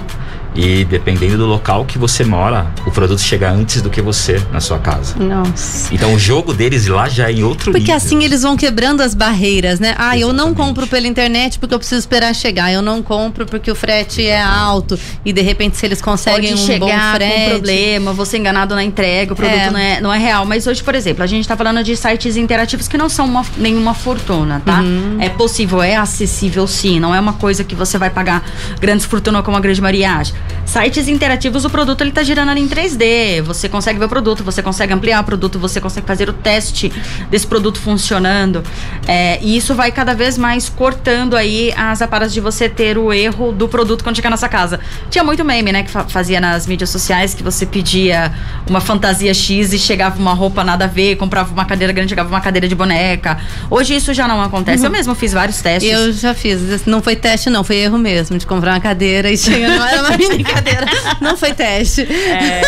e 0.54 0.84
dependendo 0.84 1.38
do 1.38 1.46
local 1.46 1.84
que 1.84 1.98
você 1.98 2.24
mora, 2.24 2.66
o 2.86 2.90
produto 2.90 3.20
chega 3.20 3.50
antes 3.50 3.80
do 3.80 3.88
que 3.88 4.02
você 4.02 4.40
na 4.52 4.60
sua 4.60 4.78
casa. 4.78 5.14
Nossa. 5.18 5.92
Então 5.94 6.14
o 6.14 6.18
jogo 6.18 6.52
deles 6.52 6.86
lá 6.86 7.08
já 7.08 7.30
é 7.30 7.32
em 7.32 7.42
outro 7.42 7.72
Porque 7.72 7.80
nível. 7.80 7.96
assim 7.96 8.22
eles 8.24 8.42
vão 8.42 8.56
quebrando 8.56 9.02
as 9.02 9.14
barreiras, 9.14 9.80
né? 9.80 9.94
Ah, 9.96 10.16
Exatamente. 10.16 10.22
eu 10.22 10.32
não 10.32 10.54
compro 10.54 10.86
pela 10.86 11.06
internet 11.06 11.58
porque 11.58 11.74
eu 11.74 11.78
preciso 11.78 11.98
esperar 11.98 12.34
chegar. 12.34 12.72
Eu 12.72 12.82
não 12.82 13.02
compro 13.02 13.46
porque 13.46 13.70
o 13.70 13.74
frete 13.74 14.26
é 14.26 14.40
alto. 14.40 14.98
E 15.24 15.32
de 15.32 15.40
repente, 15.40 15.76
se 15.76 15.86
eles 15.86 16.02
conseguem 16.02 16.50
Pode 16.50 16.62
um 16.62 16.66
chegar 16.66 17.12
bom 17.12 17.16
frete. 17.16 17.44
Com 17.44 17.50
problema, 17.50 18.12
você 18.12 18.38
enganado 18.38 18.74
na 18.74 18.84
entrega, 18.84 19.32
o 19.32 19.36
produto 19.36 19.56
é. 19.56 19.70
Não, 19.70 19.78
é, 19.78 20.00
não 20.00 20.12
é 20.12 20.18
real. 20.18 20.44
Mas 20.44 20.66
hoje, 20.66 20.82
por 20.82 20.94
exemplo, 20.94 21.22
a 21.22 21.26
gente 21.26 21.42
está 21.42 21.56
falando 21.56 21.82
de 21.82 21.96
sites 21.96 22.36
interativos 22.36 22.88
que 22.88 22.98
não 22.98 23.08
são 23.08 23.26
uma, 23.26 23.44
nenhuma 23.56 23.94
fortuna, 23.94 24.60
tá? 24.64 24.80
Uhum. 24.80 25.16
É 25.20 25.28
possível, 25.28 25.82
é 25.82 25.96
acessível 25.96 26.66
sim. 26.66 27.00
Não 27.00 27.14
é 27.14 27.20
uma 27.20 27.32
coisa 27.34 27.64
que 27.64 27.74
você 27.74 27.96
vai 27.96 28.10
pagar 28.10 28.44
grandes 28.80 29.06
fortunas 29.06 29.42
como 29.42 29.56
a 29.56 29.60
grande 29.60 29.80
Maria 29.80 30.12
acha. 30.12 30.34
Sites 30.64 31.06
interativos, 31.06 31.66
o 31.66 31.70
produto 31.70 32.00
ele 32.00 32.12
tá 32.12 32.22
girando 32.22 32.50
ali 32.50 32.60
em 32.60 32.68
3D. 32.68 33.42
Você 33.42 33.68
consegue 33.68 33.98
ver 33.98 34.06
o 34.06 34.08
produto, 34.08 34.42
você 34.42 34.62
consegue 34.62 34.92
ampliar 34.92 35.20
o 35.20 35.24
produto, 35.24 35.58
você 35.58 35.80
consegue 35.80 36.06
fazer 36.06 36.30
o 36.30 36.32
teste 36.32 36.90
desse 37.30 37.46
produto 37.46 37.78
funcionando. 37.78 38.62
É, 39.06 39.38
e 39.42 39.56
isso 39.56 39.74
vai 39.74 39.92
cada 39.92 40.14
vez 40.14 40.38
mais 40.38 40.70
cortando 40.70 41.36
aí 41.36 41.74
as 41.76 42.00
aparas 42.00 42.32
de 42.32 42.40
você 42.40 42.68
ter 42.68 42.96
o 42.96 43.12
erro 43.12 43.52
do 43.52 43.68
produto 43.68 44.02
quando 44.02 44.16
chegar 44.16 44.30
na 44.30 44.36
sua 44.36 44.48
casa. 44.48 44.80
Tinha 45.10 45.22
muito 45.22 45.44
meme, 45.44 45.72
né, 45.72 45.82
que 45.82 45.90
fazia 45.90 46.40
nas 46.40 46.66
mídias 46.66 46.88
sociais 46.88 47.34
que 47.34 47.42
você 47.42 47.66
pedia 47.66 48.32
uma 48.66 48.80
fantasia 48.80 49.34
X 49.34 49.72
e 49.72 49.78
chegava 49.78 50.18
uma 50.18 50.32
roupa 50.32 50.64
nada 50.64 50.84
a 50.84 50.88
ver, 50.88 51.16
comprava 51.16 51.52
uma 51.52 51.66
cadeira 51.66 51.92
grande, 51.92 52.10
chegava 52.10 52.30
uma 52.30 52.40
cadeira 52.40 52.66
de 52.66 52.74
boneca. 52.74 53.36
Hoje 53.68 53.94
isso 53.94 54.14
já 54.14 54.26
não 54.26 54.40
acontece. 54.40 54.78
Uhum. 54.80 54.86
Eu 54.86 54.90
mesmo 54.92 55.14
fiz 55.14 55.32
vários 55.32 55.60
testes. 55.60 55.92
Eu 55.92 56.12
já 56.12 56.32
fiz. 56.32 56.86
Não 56.86 57.02
foi 57.02 57.16
teste, 57.16 57.50
não, 57.50 57.62
foi 57.62 57.76
erro 57.76 57.98
mesmo 57.98 58.38
de 58.38 58.46
comprar 58.46 58.72
uma 58.72 58.80
cadeira 58.80 59.30
e 59.30 59.36
tinha, 59.38 59.68
não 59.68 59.86
era 59.86 60.00
uma 60.00 60.16
mini 60.16 60.31
cadeira. 60.44 60.86
Não 61.20 61.36
foi 61.36 61.52
teste. 61.52 62.02
É, 62.02 62.62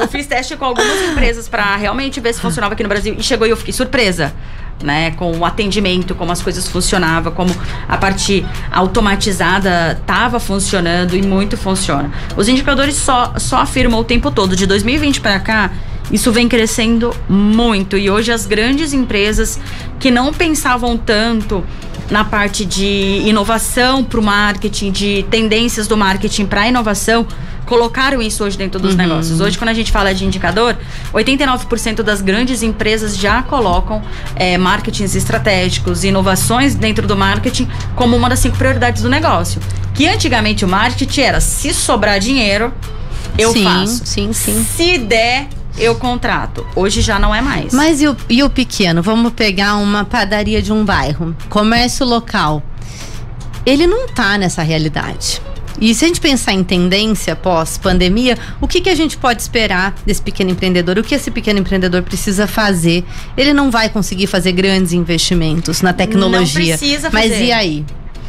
eu 0.00 0.08
fiz 0.08 0.26
teste 0.26 0.56
com 0.56 0.64
algumas 0.64 1.00
empresas 1.10 1.48
para 1.48 1.76
realmente 1.76 2.20
ver 2.20 2.34
se 2.34 2.40
funcionava 2.40 2.74
aqui 2.74 2.82
no 2.82 2.88
Brasil. 2.88 3.14
E 3.18 3.22
chegou 3.22 3.46
e 3.46 3.50
eu 3.50 3.56
fiquei 3.56 3.72
surpresa. 3.72 4.32
Né, 4.82 5.12
com 5.12 5.38
o 5.38 5.42
atendimento, 5.42 6.14
como 6.14 6.30
as 6.30 6.42
coisas 6.42 6.68
funcionavam, 6.68 7.32
como 7.32 7.50
a 7.88 7.96
parte 7.96 8.44
automatizada 8.70 9.96
estava 9.98 10.38
funcionando 10.38 11.16
e 11.16 11.22
muito 11.22 11.56
funciona. 11.56 12.10
Os 12.36 12.46
indicadores 12.46 12.94
só, 12.94 13.32
só 13.38 13.56
afirmam 13.56 13.98
o 14.00 14.04
tempo 14.04 14.30
todo. 14.30 14.54
De 14.54 14.66
2020 14.66 15.22
para 15.22 15.40
cá, 15.40 15.70
isso 16.12 16.30
vem 16.30 16.46
crescendo 16.46 17.14
muito. 17.26 17.96
E 17.96 18.10
hoje 18.10 18.30
as 18.30 18.44
grandes 18.46 18.92
empresas 18.92 19.58
que 19.98 20.10
não 20.10 20.30
pensavam 20.30 20.96
tanto 20.96 21.64
na 22.10 22.24
parte 22.24 22.64
de 22.64 23.22
inovação 23.24 24.04
para 24.04 24.20
o 24.20 24.22
marketing, 24.22 24.90
de 24.90 25.24
tendências 25.30 25.86
do 25.86 25.96
marketing 25.96 26.46
para 26.46 26.62
a 26.62 26.68
inovação, 26.68 27.26
colocaram 27.66 28.22
isso 28.22 28.44
hoje 28.44 28.56
dentro 28.56 28.80
dos 28.80 28.92
uhum. 28.92 28.96
negócios. 28.96 29.40
Hoje, 29.40 29.58
quando 29.58 29.70
a 29.70 29.74
gente 29.74 29.90
fala 29.90 30.14
de 30.14 30.24
indicador, 30.24 30.76
89% 31.12 32.02
das 32.02 32.22
grandes 32.22 32.62
empresas 32.62 33.16
já 33.16 33.42
colocam 33.42 34.02
é, 34.36 34.56
marketings 34.56 35.14
estratégicos, 35.14 36.04
inovações 36.04 36.74
dentro 36.74 37.06
do 37.06 37.16
marketing 37.16 37.68
como 37.94 38.16
uma 38.16 38.28
das 38.28 38.38
cinco 38.38 38.56
prioridades 38.56 39.02
do 39.02 39.08
negócio. 39.08 39.60
Que 39.92 40.06
antigamente 40.06 40.64
o 40.64 40.68
marketing 40.68 41.20
era 41.20 41.40
se 41.40 41.74
sobrar 41.74 42.20
dinheiro, 42.20 42.72
eu 43.36 43.52
sim, 43.52 43.64
faço. 43.64 44.06
Sim, 44.06 44.32
sim. 44.32 44.64
Se 44.64 44.98
der, 44.98 45.48
eu 45.78 45.94
contrato. 45.94 46.66
Hoje 46.74 47.00
já 47.00 47.18
não 47.18 47.34
é 47.34 47.40
mais. 47.40 47.72
Mas 47.72 48.00
e 48.00 48.08
o, 48.08 48.16
e 48.28 48.42
o 48.42 48.50
pequeno? 48.50 49.02
Vamos 49.02 49.32
pegar 49.32 49.76
uma 49.76 50.04
padaria 50.04 50.60
de 50.62 50.72
um 50.72 50.84
bairro, 50.84 51.36
comércio 51.48 52.06
local. 52.06 52.62
Ele 53.64 53.86
não 53.86 54.06
tá 54.08 54.38
nessa 54.38 54.62
realidade. 54.62 55.40
E 55.78 55.94
se 55.94 56.04
a 56.06 56.08
gente 56.08 56.20
pensar 56.20 56.52
em 56.54 56.64
tendência 56.64 57.36
pós-pandemia, 57.36 58.38
o 58.62 58.66
que, 58.66 58.80
que 58.80 58.88
a 58.88 58.94
gente 58.94 59.18
pode 59.18 59.42
esperar 59.42 59.94
desse 60.06 60.22
pequeno 60.22 60.50
empreendedor? 60.50 60.96
O 60.96 61.02
que 61.02 61.14
esse 61.14 61.30
pequeno 61.30 61.58
empreendedor 61.58 62.02
precisa 62.02 62.46
fazer? 62.46 63.04
Ele 63.36 63.52
não 63.52 63.70
vai 63.70 63.90
conseguir 63.90 64.26
fazer 64.26 64.52
grandes 64.52 64.92
investimentos 64.92 65.82
na 65.82 65.92
tecnologia. 65.92 66.72
Não 66.72 66.78
precisa 66.78 67.10
Mas 67.12 67.30
fazer. 67.30 67.44
e 67.44 67.52
aí? 67.52 67.84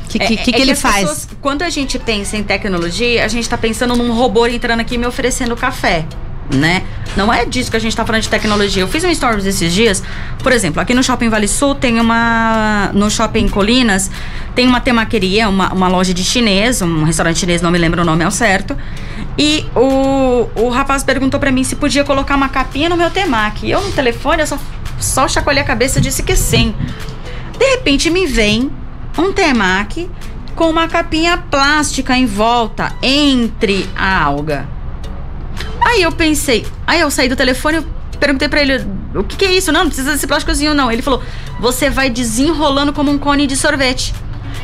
O 0.06 0.10
que, 0.10 0.22
É- 0.22 0.26
que, 0.28 0.34
é 0.34 0.38
que, 0.38 0.52
que 0.52 0.62
ele 0.62 0.76
faz? 0.76 0.96
pessoas- 1.08 1.28
quando 1.42 1.62
a 1.62 1.70
gente 1.70 1.98
pensa 1.98 2.36
em 2.36 2.44
tecnologia, 2.44 3.24
a 3.24 3.28
gente 3.30 3.48
tá 3.48 3.58
pensando 3.58 3.96
num 3.96 4.12
robô 4.12 4.46
entrando 4.48 4.82
aqui 4.82 4.96
e 4.96 4.98
me 4.98 5.06
oferecendo 5.08 5.56
café. 5.56 6.06
Né? 6.50 6.84
Não 7.18 7.34
é 7.34 7.44
disso 7.46 7.70
que 7.70 7.76
a 7.76 7.80
gente 7.80 7.96
tá 7.96 8.06
falando 8.06 8.22
de 8.22 8.30
tecnologia. 8.30 8.82
Eu 8.82 8.88
fiz 8.88 9.04
um 9.04 9.14
stories 9.14 9.46
esses 9.46 9.74
dias, 9.74 10.02
por 10.42 10.52
exemplo, 10.52 10.82
aqui 10.82 10.94
no 10.94 11.04
Shopping 11.04 11.30
Vale 11.30 11.48
Sul 11.48 11.76
tem 11.76 12.00
uma. 12.00 12.90
No 12.94 13.10
Shopping 13.10 13.50
Colinas, 13.50 14.10
tem 14.56 14.66
uma 14.66 14.80
temaqueria, 14.80 15.50
uma, 15.50 15.74
uma 15.74 15.88
loja 15.88 16.14
de 16.14 16.24
chinês, 16.24 16.82
um 16.82 17.04
restaurante 17.04 17.40
chinês, 17.40 17.62
não 17.62 17.70
me 17.70 17.78
lembro 17.78 18.02
o 18.02 18.06
nome 18.06 18.24
ao 18.24 18.32
certo. 18.32 18.78
E 19.38 19.66
o, 19.76 20.48
o 20.56 20.70
rapaz 20.70 21.04
perguntou 21.04 21.40
pra 21.40 21.52
mim 21.52 21.64
se 21.64 21.76
podia 21.76 22.04
colocar 22.04 22.36
uma 22.36 22.50
capinha 22.50 22.88
no 22.88 22.96
meu 22.96 23.10
temaki. 23.10 23.70
Eu 23.70 23.82
no 23.82 23.92
telefone, 23.92 24.42
eu 24.42 24.48
só, 24.48 24.58
só 25.00 25.28
chacoalhei 25.28 25.64
a 25.64 25.66
cabeça 25.66 26.00
e 26.00 26.02
disse 26.02 26.24
que 26.24 26.36
sim. 26.36 26.74
De 27.58 27.66
repente 27.66 28.10
me 28.10 28.26
vem 28.26 28.72
um 29.18 29.34
temaki 29.34 30.10
com 30.56 30.70
uma 30.70 30.88
capinha 30.88 31.38
plástica 31.38 32.18
em 32.18 32.26
volta 32.26 32.92
entre 33.02 33.88
a 33.96 34.24
alga. 34.24 34.77
Aí 35.82 36.02
eu 36.02 36.12
pensei, 36.12 36.66
aí 36.86 37.00
eu 37.00 37.10
saí 37.10 37.30
do 37.30 37.36
telefone, 37.36 37.78
eu 37.78 37.86
perguntei 38.20 38.50
pra 38.50 38.62
ele, 38.62 38.86
o 39.16 39.24
que, 39.24 39.36
que 39.36 39.46
é 39.46 39.54
isso? 39.54 39.72
Não, 39.72 39.82
não 39.82 39.88
precisa 39.88 40.12
desse 40.12 40.28
plásticozinho 40.28 40.74
não. 40.74 40.92
Ele 40.92 41.02
falou, 41.02 41.24
você 41.60 41.90
vai 41.90 42.10
desenrolando 42.10 42.92
como 42.94 43.12
um 43.12 43.18
cone 43.18 43.48
de 43.48 43.56
sorvete. 43.56 44.14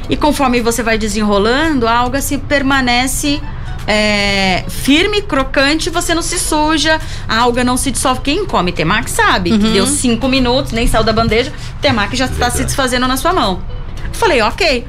E 0.10 0.18
conforme 0.18 0.62
você 0.62 0.84
vai 0.84 0.98
desenrolando, 0.98 1.88
a 1.88 1.94
alga 1.94 2.22
se 2.22 2.38
permanece 2.38 3.42
é, 3.88 4.66
firme, 4.68 5.22
crocante, 5.22 5.90
você 5.90 6.14
não 6.14 6.22
se 6.22 6.40
suja, 6.40 7.00
a 7.28 7.38
alga 7.38 7.64
não 7.64 7.78
se 7.78 7.92
dissolve. 7.92 8.22
Quem 8.22 8.46
come 8.46 8.72
temaki 8.72 9.10
sabe 9.10 9.58
que 9.58 9.70
deu 9.70 9.88
cinco 9.88 10.28
minutos, 10.28 10.72
nem 10.72 10.88
saiu 10.88 11.04
da 11.04 11.14
bandeja, 11.14 11.52
o 11.52 11.82
temaki 11.82 12.16
já 12.16 12.26
está 12.26 12.50
se 12.50 12.64
desfazendo 12.64 13.08
na 13.08 13.18
sua 13.18 13.34
mão. 13.34 13.64
Falei, 14.12 14.42
ok. 14.42 14.86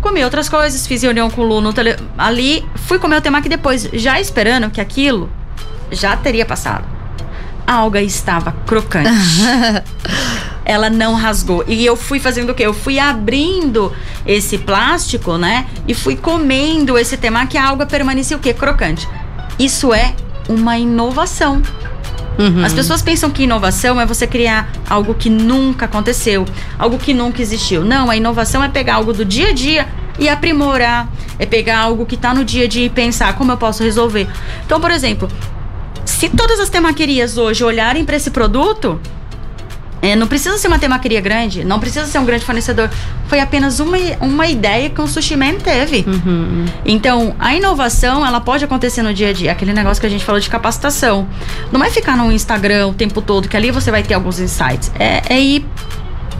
Comi 0.00 0.22
outras 0.22 0.48
coisas, 0.48 0.86
fiz 0.86 1.02
reunião 1.02 1.28
com 1.28 1.40
o 1.40 1.44
Lu 1.44 1.60
no 1.60 1.72
tele... 1.72 1.96
ali, 2.16 2.64
fui 2.86 3.00
comer 3.00 3.16
o 3.16 3.20
temaki 3.20 3.48
depois, 3.48 3.88
já 3.92 4.20
esperando 4.20 4.70
que 4.70 4.80
aquilo 4.80 5.28
já 5.90 6.16
teria 6.16 6.44
passado. 6.44 6.84
A 7.66 7.74
alga 7.74 8.00
estava 8.00 8.52
crocante. 8.66 9.10
Ela 10.64 10.90
não 10.90 11.14
rasgou. 11.14 11.64
E 11.66 11.84
eu 11.84 11.96
fui 11.96 12.20
fazendo 12.20 12.50
o 12.50 12.54
quê? 12.54 12.64
Eu 12.64 12.74
fui 12.74 12.98
abrindo 12.98 13.92
esse 14.26 14.58
plástico, 14.58 15.36
né? 15.38 15.66
E 15.86 15.94
fui 15.94 16.16
comendo 16.16 16.98
esse 16.98 17.16
temaki, 17.16 17.56
a 17.56 17.68
alga 17.68 17.86
permanecia 17.86 18.36
o 18.36 18.40
quê? 18.40 18.52
Crocante. 18.52 19.08
Isso 19.58 19.92
é 19.92 20.14
uma 20.48 20.78
inovação. 20.78 21.62
Uhum. 22.38 22.64
As 22.64 22.72
pessoas 22.72 23.02
pensam 23.02 23.30
que 23.30 23.42
inovação 23.42 24.00
é 24.00 24.06
você 24.06 24.26
criar 24.26 24.70
algo 24.88 25.12
que 25.14 25.28
nunca 25.28 25.86
aconteceu, 25.86 26.44
algo 26.78 26.96
que 26.96 27.12
nunca 27.12 27.42
existiu. 27.42 27.84
Não, 27.84 28.08
a 28.08 28.16
inovação 28.16 28.62
é 28.62 28.68
pegar 28.68 28.94
algo 28.94 29.12
do 29.12 29.24
dia 29.24 29.48
a 29.48 29.52
dia 29.52 29.88
e 30.18 30.28
aprimorar. 30.28 31.08
É 31.38 31.46
pegar 31.46 31.78
algo 31.78 32.06
que 32.06 32.14
está 32.14 32.32
no 32.32 32.44
dia 32.44 32.64
a 32.64 32.68
dia 32.68 32.86
e 32.86 32.90
pensar 32.90 33.34
como 33.34 33.52
eu 33.52 33.56
posso 33.56 33.82
resolver. 33.82 34.28
Então, 34.64 34.80
por 34.80 34.90
exemplo, 34.90 35.28
se 36.08 36.30
todas 36.30 36.58
as 36.58 36.70
temaquerias 36.70 37.36
hoje 37.36 37.62
olharem 37.62 38.02
para 38.02 38.16
esse 38.16 38.30
produto, 38.30 38.98
é, 40.00 40.16
não 40.16 40.26
precisa 40.26 40.56
ser 40.56 40.68
uma 40.68 40.78
temaqueria 40.78 41.20
grande, 41.20 41.64
não 41.64 41.78
precisa 41.78 42.06
ser 42.06 42.18
um 42.18 42.24
grande 42.24 42.46
fornecedor. 42.46 42.88
Foi 43.26 43.40
apenas 43.40 43.78
uma, 43.78 43.98
uma 44.20 44.46
ideia 44.46 44.88
que 44.88 45.00
o 45.02 45.06
Sushi 45.06 45.36
Man 45.36 45.56
teve. 45.56 46.06
Então, 46.84 47.36
a 47.38 47.54
inovação, 47.54 48.26
ela 48.26 48.40
pode 48.40 48.64
acontecer 48.64 49.02
no 49.02 49.12
dia 49.12 49.28
a 49.28 49.32
dia. 49.34 49.52
Aquele 49.52 49.74
negócio 49.74 50.00
que 50.00 50.06
a 50.06 50.10
gente 50.10 50.24
falou 50.24 50.40
de 50.40 50.48
capacitação. 50.48 51.28
Não 51.70 51.84
é 51.84 51.90
ficar 51.90 52.16
no 52.16 52.32
Instagram 52.32 52.88
o 52.88 52.94
tempo 52.94 53.20
todo, 53.20 53.46
que 53.46 53.56
ali 53.56 53.70
você 53.70 53.90
vai 53.90 54.02
ter 54.02 54.14
alguns 54.14 54.40
insights. 54.40 54.90
É, 54.98 55.22
é 55.28 55.38
ir 55.38 55.66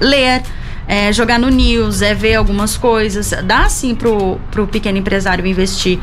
ler, 0.01 0.43
é 0.87 1.13
jogar 1.13 1.39
no 1.39 1.51
news, 1.51 2.01
é 2.01 2.15
ver 2.15 2.37
algumas 2.37 2.75
coisas. 2.79 3.35
Dá 3.45 3.69
sim 3.69 3.95
pro, 3.95 4.41
pro 4.51 4.67
pequeno 4.67 4.97
empresário 4.97 5.47
investir 5.47 5.99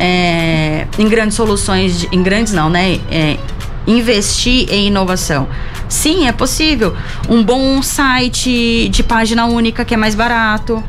é, 0.00 0.86
em 0.98 1.08
grandes 1.08 1.36
soluções, 1.36 2.00
de- 2.00 2.08
em 2.10 2.22
grandes 2.22 2.52
não, 2.52 2.68
né? 2.70 2.98
É, 3.10 3.36
investir 3.86 4.66
em 4.72 4.86
inovação. 4.88 5.48
Sim, 5.88 6.28
é 6.28 6.32
possível. 6.32 6.94
Um 7.28 7.42
bom 7.42 7.82
site 7.82 8.88
de 8.90 9.02
página 9.02 9.46
única 9.46 9.84
que 9.84 9.92
é 9.92 9.96
mais 9.96 10.14
barato. 10.14 10.82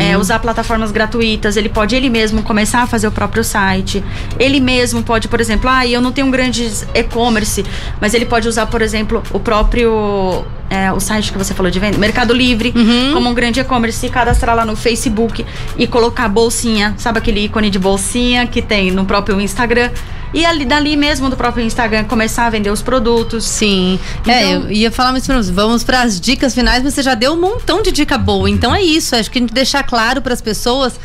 É, 0.00 0.16
usar 0.16 0.38
plataformas 0.38 0.90
gratuitas. 0.90 1.56
Ele 1.58 1.68
pode 1.68 1.94
ele 1.94 2.08
mesmo 2.08 2.42
começar 2.42 2.82
a 2.82 2.86
fazer 2.86 3.06
o 3.08 3.12
próprio 3.12 3.44
site. 3.44 4.02
Ele 4.38 4.58
mesmo 4.60 5.02
pode, 5.02 5.28
por 5.28 5.40
exemplo, 5.40 5.68
ah, 5.68 5.86
eu 5.86 6.00
não 6.00 6.10
tenho 6.12 6.26
um 6.26 6.30
grande 6.30 6.70
e-commerce, 6.94 7.64
mas 8.00 8.14
ele 8.14 8.24
pode 8.24 8.48
usar, 8.48 8.66
por 8.66 8.80
exemplo, 8.80 9.22
o 9.32 9.38
próprio 9.40 10.42
é, 10.70 10.90
o 10.92 11.00
site 11.00 11.32
que 11.32 11.36
você 11.38 11.52
falou 11.52 11.70
de 11.70 11.78
venda, 11.80 11.98
Mercado 11.98 12.32
Livre, 12.32 12.72
como 13.12 13.28
um 13.28 13.34
grande 13.34 13.58
e-commerce, 13.60 14.06
e 14.06 14.08
cadastrar 14.08 14.54
lá 14.56 14.64
no 14.64 14.76
Facebook 14.76 15.44
e 15.76 15.86
colocar 15.86 16.28
bolsinha, 16.28 16.94
sabe 16.96 17.18
aquele 17.18 17.44
ícone 17.44 17.68
de 17.68 17.78
bolsinha 17.78 18.46
que 18.46 18.62
tem 18.62 18.92
no 18.92 19.04
próprio 19.04 19.40
Instagram? 19.40 19.90
E 20.32 20.46
ali, 20.46 20.64
dali 20.64 20.96
mesmo 20.96 21.28
do 21.28 21.36
próprio 21.36 21.64
Instagram 21.64 22.04
começar 22.04 22.46
a 22.46 22.50
vender 22.50 22.70
os 22.70 22.80
produtos. 22.80 23.44
Sim. 23.44 23.98
é, 24.28 24.52
Então- 24.52 24.62
eu 24.66 24.70
ia 24.70 24.90
falar 24.92 25.10
mais 25.10 25.26
pra. 25.26 25.40
Vamos 25.40 25.82
para 25.82 26.02
as 26.02 26.20
dicas 26.20 26.54
finais, 26.54 26.84
mas 26.84 26.94
você 26.94 27.02
já 27.02 27.16
deu 27.16 27.32
um 27.32 27.40
montão 27.40 27.82
de 27.82 27.90
dica 27.90 28.16
boa. 28.16 28.48
Então 28.48 28.72
é 28.72 28.80
isso. 28.80 29.16
Acho 29.16 29.28
que 29.28 29.38
a 29.38 29.40
gente 29.42 29.52
deixar 29.52 29.82
claro 29.82 30.22
para 30.22 30.32
as 30.32 30.40
pessoas 30.40 31.00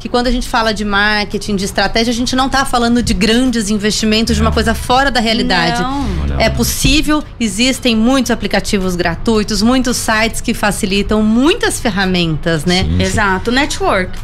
que 0.00 0.08
quando 0.08 0.26
a 0.26 0.30
gente 0.30 0.48
fala 0.48 0.72
de 0.72 0.82
marketing, 0.82 1.56
de 1.56 1.66
estratégia, 1.66 2.10
a 2.10 2.14
gente 2.14 2.34
não 2.34 2.48
tá 2.48 2.64
falando 2.64 3.02
de 3.02 3.12
grandes 3.12 3.68
investimentos, 3.68 4.34
de 4.34 4.40
uma 4.40 4.50
coisa 4.50 4.74
fora 4.74 5.10
da 5.10 5.20
realidade. 5.20 5.82
Não. 5.82 6.40
É 6.40 6.48
possível, 6.48 7.22
existem 7.38 7.94
muitos 7.94 8.30
aplicativos 8.30 8.96
gratuitos, 8.96 9.60
muitos 9.60 9.98
sites 9.98 10.40
que 10.40 10.54
facilitam, 10.54 11.22
muitas 11.22 11.78
ferramentas, 11.78 12.64
né? 12.64 12.84
Sim. 12.84 13.02
Exato, 13.02 13.52
network. 13.52 14.18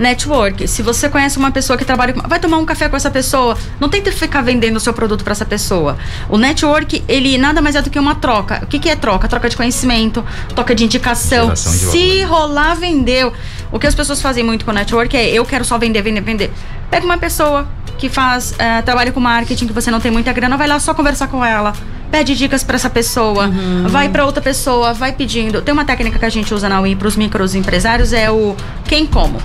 Network. 0.00 0.66
Se 0.66 0.82
você 0.82 1.10
conhece 1.10 1.36
uma 1.36 1.50
pessoa 1.50 1.76
que 1.76 1.84
trabalha 1.84 2.14
com. 2.14 2.26
Vai 2.26 2.40
tomar 2.40 2.56
um 2.56 2.64
café 2.64 2.88
com 2.88 2.96
essa 2.96 3.10
pessoa. 3.10 3.56
Não 3.78 3.88
tenta 3.88 4.10
ficar 4.10 4.40
vendendo 4.40 4.76
o 4.76 4.80
seu 4.80 4.94
produto 4.94 5.22
para 5.22 5.32
essa 5.32 5.44
pessoa. 5.44 5.98
O 6.26 6.38
network, 6.38 7.04
ele 7.06 7.36
nada 7.36 7.60
mais 7.60 7.76
é 7.76 7.82
do 7.82 7.90
que 7.90 7.98
uma 7.98 8.14
troca. 8.14 8.60
O 8.62 8.66
que, 8.66 8.78
que 8.78 8.88
é 8.88 8.96
troca? 8.96 9.28
Troca 9.28 9.50
de 9.50 9.56
conhecimento, 9.56 10.24
troca 10.54 10.74
de 10.74 10.84
indicação. 10.84 11.50
De 11.50 11.58
Se 11.58 12.22
rolar, 12.22 12.74
vendeu. 12.74 13.30
O 13.70 13.78
que 13.78 13.86
as 13.86 13.94
pessoas 13.94 14.22
fazem 14.22 14.42
muito 14.42 14.64
com 14.64 14.70
o 14.70 14.74
network 14.74 15.14
é 15.14 15.28
eu 15.28 15.44
quero 15.44 15.66
só 15.66 15.76
vender, 15.76 16.00
vender, 16.00 16.22
vender. 16.22 16.50
Pega 16.90 17.04
uma 17.04 17.18
pessoa 17.18 17.68
que 17.98 18.08
faz, 18.08 18.54
eh, 18.58 18.80
trabalha 18.80 19.12
com 19.12 19.20
marketing, 19.20 19.66
que 19.66 19.72
você 19.74 19.90
não 19.90 20.00
tem 20.00 20.10
muita 20.10 20.32
grana, 20.32 20.56
vai 20.56 20.66
lá 20.66 20.80
só 20.80 20.94
conversar 20.94 21.28
com 21.28 21.44
ela. 21.44 21.74
Pede 22.10 22.34
dicas 22.34 22.64
para 22.64 22.76
essa 22.76 22.90
pessoa, 22.90 23.48
vai 23.88 24.08
para 24.08 24.24
outra 24.24 24.42
pessoa, 24.42 24.94
vai 24.94 25.12
pedindo. 25.12 25.60
Tem 25.62 25.72
uma 25.72 25.84
técnica 25.84 26.18
que 26.18 26.24
a 26.24 26.30
gente 26.30 26.52
usa 26.52 26.68
na 26.68 26.80
UI 26.80 26.96
para 26.96 27.06
os 27.06 27.14
microempresários 27.14 28.12
é 28.12 28.30
o 28.30 28.56
quem 28.86 29.06
como. 29.06 29.38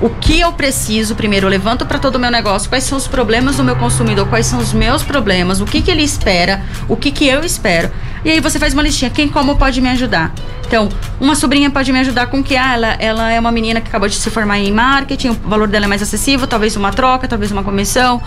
O 0.00 0.08
que 0.08 0.40
eu 0.40 0.50
preciso, 0.52 1.14
primeiro, 1.14 1.46
eu 1.46 1.50
levanto 1.50 1.84
para 1.84 1.98
todo 1.98 2.16
o 2.16 2.18
meu 2.18 2.30
negócio, 2.30 2.70
quais 2.70 2.84
são 2.84 2.96
os 2.96 3.06
problemas 3.06 3.56
do 3.56 3.64
meu 3.64 3.76
consumidor, 3.76 4.26
quais 4.28 4.46
são 4.46 4.58
os 4.58 4.72
meus 4.72 5.02
problemas, 5.02 5.60
o 5.60 5.66
que, 5.66 5.82
que 5.82 5.90
ele 5.90 6.02
espera, 6.02 6.62
o 6.88 6.96
que, 6.96 7.10
que 7.10 7.26
eu 7.26 7.44
espero. 7.44 7.90
E 8.24 8.30
aí 8.30 8.40
você 8.40 8.58
faz 8.58 8.72
uma 8.72 8.82
listinha, 8.82 9.10
quem 9.10 9.28
como 9.28 9.56
pode 9.56 9.80
me 9.80 9.90
ajudar. 9.90 10.32
Então, 10.66 10.88
uma 11.20 11.34
sobrinha 11.34 11.68
pode 11.68 11.92
me 11.92 11.98
ajudar 11.98 12.28
com 12.28 12.42
que 12.42 12.56
ah, 12.56 12.74
ela, 12.74 12.96
ela 12.98 13.30
é 13.32 13.40
uma 13.40 13.50
menina 13.50 13.80
que 13.80 13.88
acabou 13.88 14.08
de 14.08 14.14
se 14.14 14.30
formar 14.30 14.58
em 14.58 14.72
marketing, 14.72 15.30
o 15.30 15.34
valor 15.34 15.68
dela 15.68 15.84
é 15.84 15.88
mais 15.88 16.00
acessível, 16.00 16.46
talvez 16.46 16.76
uma 16.76 16.92
troca, 16.92 17.26
talvez 17.26 17.50
uma 17.50 17.62
comissão. 17.62 18.22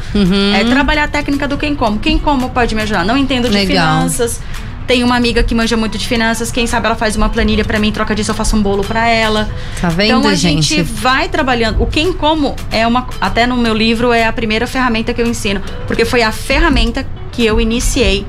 É 0.54 0.64
trabalhar 0.66 1.06
a 1.06 1.08
técnica 1.08 1.48
do 1.48 1.58
quem 1.58 1.74
como. 1.74 2.00
Quem 2.00 2.20
como 2.20 2.50
pode 2.50 2.76
me 2.76 2.82
ajudar? 2.82 3.06
Não 3.06 3.18
entendo 3.18 3.48
de 3.48 3.56
Legal. 3.56 3.66
finanças. 4.00 4.42
Tem 4.88 5.04
uma 5.04 5.16
amiga 5.16 5.44
que 5.44 5.56
manja 5.56 5.78
muito 5.78 5.98
de 5.98 6.08
finanças, 6.08 6.52
quem 6.52 6.68
sabe 6.68 6.86
ela 6.88 6.96
faz 6.96 7.16
uma 7.16 7.30
planilha 7.30 7.64
pra 7.64 7.80
mim, 7.80 7.88
em 7.88 7.92
troca 7.92 8.14
disso 8.14 8.32
eu 8.32 8.36
faço 8.36 8.56
um 8.56 8.62
bolo 8.62 8.84
pra 8.84 9.08
ela. 9.08 9.50
Tá 9.80 9.90
vendo, 9.90 10.20
então 10.20 10.28
a 10.28 10.36
gente? 10.36 10.76
gente 10.76 10.84
vai 10.84 11.30
trabalhando. 11.30 11.82
O 11.82 11.88
quem 11.88 12.12
como 12.12 12.56
é 12.72 12.86
uma. 12.86 13.08
Até 13.20 13.48
no 13.48 13.58
meu 13.58 13.74
livro 13.74 14.12
é 14.12 14.26
a 14.26 14.34
primeira 14.34 14.68
ferramenta 14.68 15.14
que 15.14 15.22
eu 15.22 15.28
ensino. 15.28 15.62
Porque 15.88 16.06
foi 16.06 16.22
a 16.22 16.32
ferramenta 16.32 17.06
que 17.32 17.46
eu 17.46 17.60
iniciei 17.60 18.26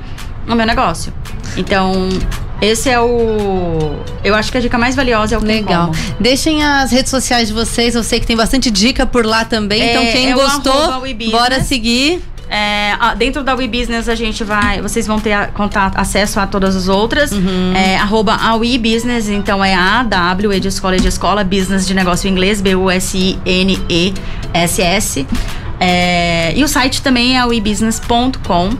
no 0.46 0.54
meu 0.54 0.66
negócio. 0.66 1.12
Então, 1.56 2.08
esse 2.60 2.88
é 2.88 3.00
o. 3.00 3.96
Eu 4.22 4.34
acho 4.34 4.50
que 4.50 4.58
a 4.58 4.60
dica 4.60 4.78
mais 4.78 4.94
valiosa 4.94 5.34
é 5.34 5.38
o 5.38 5.40
quem 5.40 5.56
Legal. 5.56 5.88
como. 5.88 5.98
Deixem 6.18 6.64
as 6.64 6.90
redes 6.90 7.10
sociais 7.10 7.48
de 7.48 7.54
vocês. 7.54 7.94
Eu 7.94 8.02
sei 8.02 8.20
que 8.20 8.26
tem 8.26 8.36
bastante 8.36 8.70
dica 8.70 9.04
por 9.04 9.26
lá 9.26 9.44
também. 9.44 9.82
É, 9.82 9.90
então, 9.90 10.02
quem 10.12 10.30
é 10.30 10.34
gostou, 10.34 11.02
bora 11.30 11.60
seguir. 11.62 12.22
É, 12.48 12.92
dentro 13.16 13.42
da 13.42 13.54
WeBusiness 13.54 14.08
a 14.08 14.14
gente 14.14 14.44
vai, 14.44 14.80
vocês 14.80 15.06
vão 15.06 15.18
ter 15.18 15.32
a- 15.32 15.46
contato, 15.48 15.96
acesso 15.98 16.38
a 16.38 16.46
todas 16.46 16.76
as 16.76 16.88
outras. 16.88 17.32
Uhum. 17.32 17.72
É, 17.74 17.96
arroba 17.96 18.34
a 18.34 18.54
WeBusiness, 18.54 19.28
então 19.28 19.64
é 19.64 19.74
A 19.74 20.02
W 20.02 20.52
E 20.52 20.60
de 20.60 20.68
escola 20.68 20.96
e 20.96 21.00
de 21.00 21.08
escola, 21.08 21.42
business 21.42 21.86
de 21.86 21.94
negócio 21.94 22.28
em 22.28 22.32
inglês, 22.32 22.60
B 22.60 22.74
U 22.76 22.90
S 22.90 23.16
I 23.16 23.38
N 23.44 23.78
E 23.88 24.14
S 24.52 24.80
S. 24.82 25.26
É, 25.80 26.52
e 26.56 26.62
o 26.62 26.68
site 26.68 27.02
também 27.02 27.36
é 27.36 27.44
o 27.44 27.52
ebusiness.com. 27.52 28.70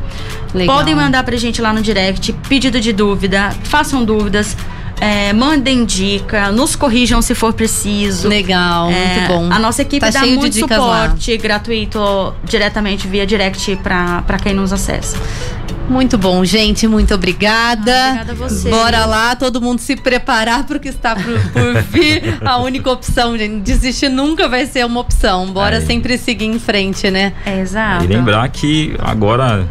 Podem 0.67 0.95
mandar 0.95 1.25
pra 1.25 1.37
gente 1.37 1.61
lá 1.61 1.73
no 1.73 1.83
direct, 1.83 2.33
pedido 2.49 2.81
de 2.81 2.93
dúvida, 2.93 3.51
façam 3.65 4.05
dúvidas. 4.05 4.57
É, 5.05 5.35
mandem 5.35 5.85
dica, 5.85 6.51
nos 6.51 6.75
corrijam 6.75 7.21
se 7.21 7.35
for 7.35 7.53
preciso. 7.53 8.27
Legal, 8.27 8.91
é, 8.91 8.93
muito 8.93 9.29
bom. 9.29 9.53
A 9.53 9.59
nossa 9.59 9.83
equipe 9.83 10.01
tá 10.01 10.11
dá 10.11 10.27
muito 10.27 10.57
suporte 10.57 11.33
lá. 11.33 11.39
gratuito 11.43 12.35
diretamente 12.43 13.07
via 13.07 13.27
direct 13.27 13.77
para 13.77 14.39
quem 14.43 14.55
nos 14.55 14.73
acessa. 14.73 15.19
Muito 15.91 16.17
bom, 16.17 16.43
gente. 16.43 16.87
Muito 16.87 17.15
obrigada. 17.15 17.93
Ah, 17.93 18.09
obrigada 18.13 18.33
a 18.33 18.35
você. 18.35 18.71
Bora 18.71 19.05
lá, 19.05 19.37
todo 19.37 19.61
mundo 19.61 19.81
se 19.81 19.95
preparar 19.95 20.65
para 20.65 20.79
o 20.79 20.81
que 20.81 20.89
está 20.89 21.15
por, 21.15 21.39
por 21.53 21.83
vir. 21.83 22.39
a 22.43 22.57
única 22.57 22.91
opção, 22.91 23.37
gente. 23.37 23.61
Desistir 23.61 24.09
nunca 24.09 24.49
vai 24.49 24.65
ser 24.65 24.87
uma 24.87 25.01
opção. 25.01 25.53
Bora 25.53 25.77
é. 25.77 25.81
sempre 25.83 26.17
seguir 26.17 26.47
em 26.47 26.59
frente, 26.59 27.11
né? 27.11 27.35
É, 27.45 27.61
exato. 27.61 28.05
E 28.05 28.07
lembrar 28.07 28.49
que 28.49 28.97
agora 28.99 29.69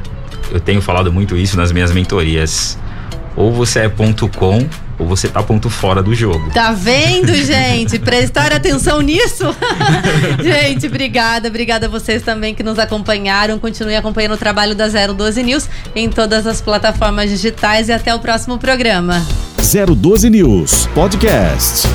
eu 0.52 0.60
tenho 0.60 0.82
falado 0.82 1.12
muito 1.12 1.36
isso 1.36 1.58
nas 1.58 1.72
minhas 1.72 1.92
mentorias. 1.92 2.78
Ou 3.36 3.52
você 3.52 3.80
é 3.80 3.90
ponto 3.90 4.28
com 4.28 4.64
ou 4.98 5.08
você 5.08 5.28
tá 5.28 5.42
ponto 5.42 5.70
fora 5.70 6.02
do 6.02 6.14
jogo. 6.14 6.52
Tá 6.52 6.72
vendo, 6.72 7.34
gente? 7.34 8.00
Prestar 8.00 8.52
atenção 8.52 9.02
nisso? 9.02 9.46
gente, 10.42 10.88
obrigada. 10.88 11.48
Obrigada 11.48 11.88
a 11.88 11.90
vocês 11.90 12.22
também 12.22 12.54
que 12.54 12.64
nos 12.64 12.80
acompanharam. 12.80 13.60
Continue 13.60 13.96
acompanhando 13.96 14.34
o 14.34 14.38
trabalho 14.38 14.76
da 14.76 14.88
012 14.88 15.44
News 15.44 15.70
em 15.96 16.10
todas 16.10 16.46
as 16.46 16.62
plataformas 16.62 17.30
digitais 17.30 17.90
e 17.90 17.92
até 17.92 18.14
o 18.14 18.20
próximo 18.20 18.58
programa. 18.58 19.26
012 19.58 20.30
News 20.30 20.88
Podcast. 20.88 21.88